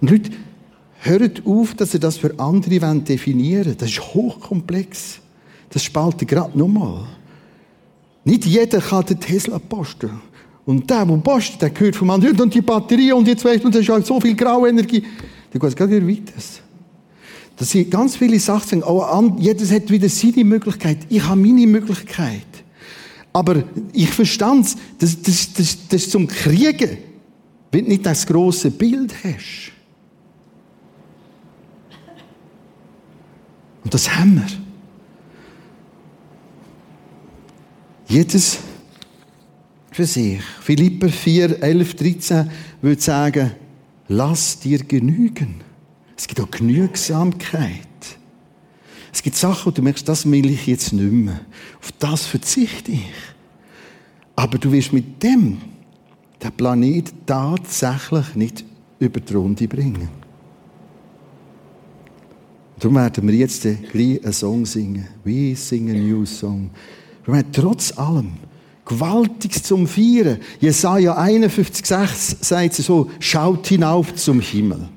Und 0.00 0.10
Leute, 0.10 0.30
hört 1.06 1.46
auf, 1.46 1.74
dass 1.74 1.94
ihr 1.94 2.00
das 2.00 2.16
für 2.18 2.38
andere 2.38 2.98
definieren 3.00 3.66
wollt. 3.66 3.82
Das 3.82 3.90
ist 3.90 4.00
hochkomplex. 4.00 5.20
Das 5.70 5.82
spaltet 5.82 6.28
gerade 6.28 6.56
nochmal. 6.58 7.06
Nicht 8.24 8.44
jeder 8.44 8.80
kann 8.80 9.04
den 9.06 9.20
Tesla 9.20 9.58
posten. 9.58 10.10
Und 10.64 10.90
der, 10.90 11.06
der 11.06 11.16
postet, 11.18 11.62
der 11.62 11.70
gehört 11.70 11.96
vom 11.96 12.10
anderen. 12.10 12.40
Und 12.40 12.52
die 12.52 12.60
Batterie 12.60 13.12
und 13.12 13.28
jetzt 13.28 13.44
weißt 13.44 13.62
du, 13.62 13.68
das 13.68 13.82
ist 13.82 13.88
halt 13.88 14.06
so 14.06 14.20
viel 14.20 14.34
Grauenergie. 14.34 15.00
Dann 15.00 15.60
geht 15.60 15.62
es 15.62 15.76
gerade 15.76 15.96
wieder 15.96 16.08
weiter. 16.08 16.32
Dass 17.56 17.70
sie 17.70 17.84
ganz 17.84 18.16
viele 18.16 18.38
Sachen 18.40 18.82
oh, 18.82 19.36
jedes 19.38 19.70
hat 19.70 19.90
wieder 19.90 20.08
seine 20.08 20.44
Möglichkeit. 20.44 20.98
Ich 21.08 21.22
habe 21.22 21.40
meine 21.40 21.66
Möglichkeit. 21.66 22.46
Aber 23.32 23.62
ich 23.92 24.10
verstand 24.10 24.66
es, 24.66 24.76
das, 24.98 25.22
das, 25.22 25.52
das, 25.52 25.78
das 25.88 26.02
ist 26.02 26.10
zum 26.10 26.26
Kriegen, 26.26 26.98
wenn 27.70 27.84
du 27.84 27.90
nicht 27.90 28.04
das 28.04 28.26
große 28.26 28.70
Bild 28.70 29.14
hast. 29.22 29.75
Und 33.86 33.94
das 33.94 34.10
haben 34.16 34.34
wir. 34.34 34.46
Jedes 38.08 38.58
für 39.92 40.04
sich. 40.04 40.42
Philipper 40.60 41.08
4, 41.08 41.62
11, 41.62 41.94
13 41.94 42.50
würde 42.82 43.00
sagen, 43.00 43.52
lass 44.08 44.58
dir 44.58 44.80
genügen. 44.80 45.60
Es 46.16 46.26
gibt 46.26 46.40
auch 46.40 46.50
Genügsamkeit. 46.50 47.86
Es 49.12 49.22
gibt 49.22 49.36
Sachen, 49.36 49.66
wo 49.66 49.70
du 49.70 49.82
merkst, 49.82 50.08
das 50.08 50.28
will 50.28 50.50
ich 50.50 50.66
jetzt 50.66 50.92
nicht 50.92 51.12
mehr. 51.12 51.42
Auf 51.78 51.92
das 52.00 52.26
verzichte 52.26 52.90
ich. 52.90 53.12
Aber 54.34 54.58
du 54.58 54.72
wirst 54.72 54.92
mit 54.92 55.22
dem 55.22 55.58
den 56.42 56.52
Planet 56.56 57.14
tatsächlich 57.24 58.34
nicht 58.34 58.64
über 58.98 59.20
die 59.20 59.32
Runde 59.32 59.68
bringen. 59.68 60.25
Darum 62.78 62.96
werden 62.96 63.26
wir 63.26 63.34
jetzt 63.34 63.62
gleich 63.62 64.22
einen 64.22 64.32
Song 64.32 64.66
singen. 64.66 65.06
We 65.24 65.56
sing 65.56 65.90
a 65.90 65.94
new 65.94 66.26
song. 66.26 66.70
Wir 67.24 67.34
werden 67.34 67.52
trotz 67.52 67.96
allem 67.96 68.32
gewaltig 68.84 69.62
zum 69.64 69.86
Feiern. 69.86 70.38
Jesaja 70.60 71.18
51,6 71.18 72.44
sagt 72.44 72.74
so, 72.74 73.10
schaut 73.18 73.66
hinauf 73.66 74.14
zum 74.14 74.40
Himmel. 74.40 74.88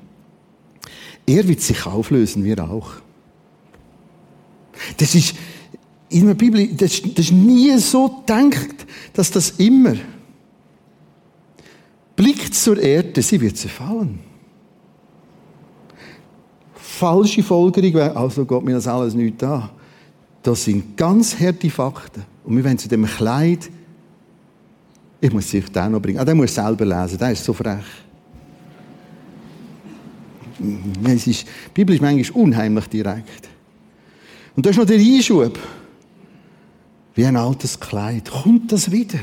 Er 1.26 1.48
wird 1.48 1.60
sich 1.60 1.86
auflösen, 1.86 2.44
wir 2.44 2.62
auch. 2.62 2.92
Das 4.98 5.14
ist, 5.14 5.34
in 6.10 6.26
der 6.26 6.34
Bibel, 6.34 6.68
das, 6.68 7.00
das 7.02 7.26
ist 7.26 7.32
nie 7.32 7.76
so 7.78 8.22
denkt, 8.28 8.86
dass 9.14 9.30
das 9.30 9.50
immer 9.58 9.94
blickt 12.14 12.54
zur 12.54 12.78
Erde, 12.78 13.22
sie 13.22 13.40
wird 13.40 13.56
zerfallen 13.56 14.29
falsche 17.00 17.42
Folgerung 17.42 17.94
wäre, 17.94 18.16
also 18.16 18.44
geht 18.44 18.62
mir 18.62 18.74
das 18.74 18.86
alles 18.86 19.14
nicht 19.14 19.42
an. 19.42 19.70
Das 20.42 20.64
sind 20.64 20.96
ganz 20.96 21.38
harte 21.38 21.68
Fakten. 21.68 22.24
Und 22.44 22.56
wir 22.56 22.64
wollen 22.64 22.78
zu 22.78 22.88
dem 22.88 23.04
Kleid, 23.04 23.70
ich 25.20 25.32
muss 25.32 25.50
sich 25.50 25.70
den 25.70 25.92
noch 25.92 26.00
bringen. 26.00 26.18
Ah, 26.18 26.24
den 26.24 26.36
muss 26.36 26.54
selber 26.54 26.84
lesen, 26.84 27.18
der 27.18 27.32
ist 27.32 27.44
so 27.44 27.52
frech. 27.52 27.84
Es 31.04 31.26
ist, 31.26 31.46
die 31.46 31.70
Bibel 31.74 31.94
ist 31.94 32.02
manchmal 32.02 32.42
unheimlich 32.42 32.86
direkt. 32.86 33.48
Und 34.56 34.64
da 34.64 34.70
ist 34.70 34.76
noch 34.76 34.86
der 34.86 34.98
Einschub. 34.98 35.58
Wie 37.14 37.24
ein 37.24 37.36
altes 37.36 37.78
Kleid. 37.78 38.30
Kommt 38.30 38.72
das 38.72 38.90
wieder? 38.90 39.20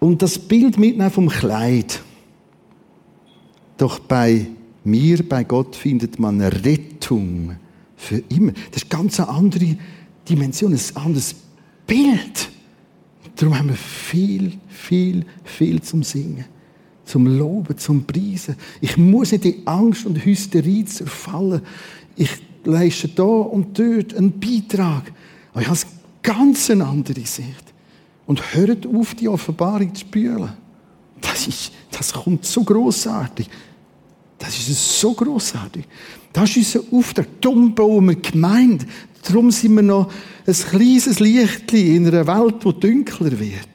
Und 0.00 0.22
das 0.22 0.38
Bild 0.38 0.78
mitnehmen 0.78 1.10
vom 1.10 1.28
Kleid. 1.28 2.00
Doch 3.76 3.98
bei 3.98 4.46
mir 4.84 5.28
bei 5.28 5.44
Gott 5.44 5.76
findet 5.76 6.18
man 6.18 6.40
Rettung 6.40 7.56
für 7.96 8.22
immer. 8.28 8.52
Das 8.70 8.82
ist 8.82 8.90
ganz 8.90 9.18
eine 9.18 9.28
andere 9.28 9.76
Dimension, 10.28 10.72
ein 10.72 10.80
anderes 10.96 11.34
Bild. 11.86 12.50
Darum 13.36 13.58
haben 13.58 13.68
wir 13.68 13.76
viel, 13.76 14.58
viel, 14.68 15.24
viel 15.42 15.82
zum 15.82 16.02
Singen, 16.02 16.44
zum 17.04 17.26
Loben, 17.26 17.76
zum 17.78 18.04
Preisen. 18.04 18.56
Ich 18.80 18.96
muss 18.96 19.32
nicht 19.32 19.44
in 19.44 19.66
Angst 19.66 20.06
und 20.06 20.24
Hysterie 20.24 20.84
zerfallen. 20.84 21.62
Ich 22.16 22.30
leiste 22.64 23.08
da 23.08 23.22
und 23.22 23.78
dort 23.78 24.14
einen 24.14 24.38
Beitrag. 24.38 25.12
Aber 25.52 25.62
ich 25.62 25.68
habe 25.68 25.78
eine 25.78 25.90
ganz 26.22 26.70
andere 26.70 27.26
Sicht. 27.26 27.74
Und 28.26 28.54
hört 28.54 28.86
auf, 28.86 29.14
die 29.14 29.28
Offenbarung 29.28 29.94
zu 29.94 30.00
spüren. 30.00 30.52
Das, 31.20 31.46
ist, 31.46 31.72
das 31.90 32.12
kommt 32.12 32.44
so 32.46 32.64
großartig. 32.64 33.50
Das 34.44 34.68
ist 34.68 35.00
so 35.00 35.14
großartig. 35.14 35.84
Das 36.32 36.54
ist 36.56 36.76
unser 36.76 36.98
Auftrag. 36.98 37.40
Darum 37.40 37.74
bauen 37.74 38.08
wir 38.08 38.16
Gemeinde. 38.16 38.84
Darum 39.26 39.50
sind 39.50 39.74
wir 39.74 39.82
noch 39.82 40.12
ein 40.46 40.52
kleines 40.52 41.18
Licht 41.18 41.72
in 41.72 42.06
einer 42.06 42.26
Welt, 42.26 42.56
die 42.62 42.80
dunkler 42.80 43.38
wird. 43.38 43.73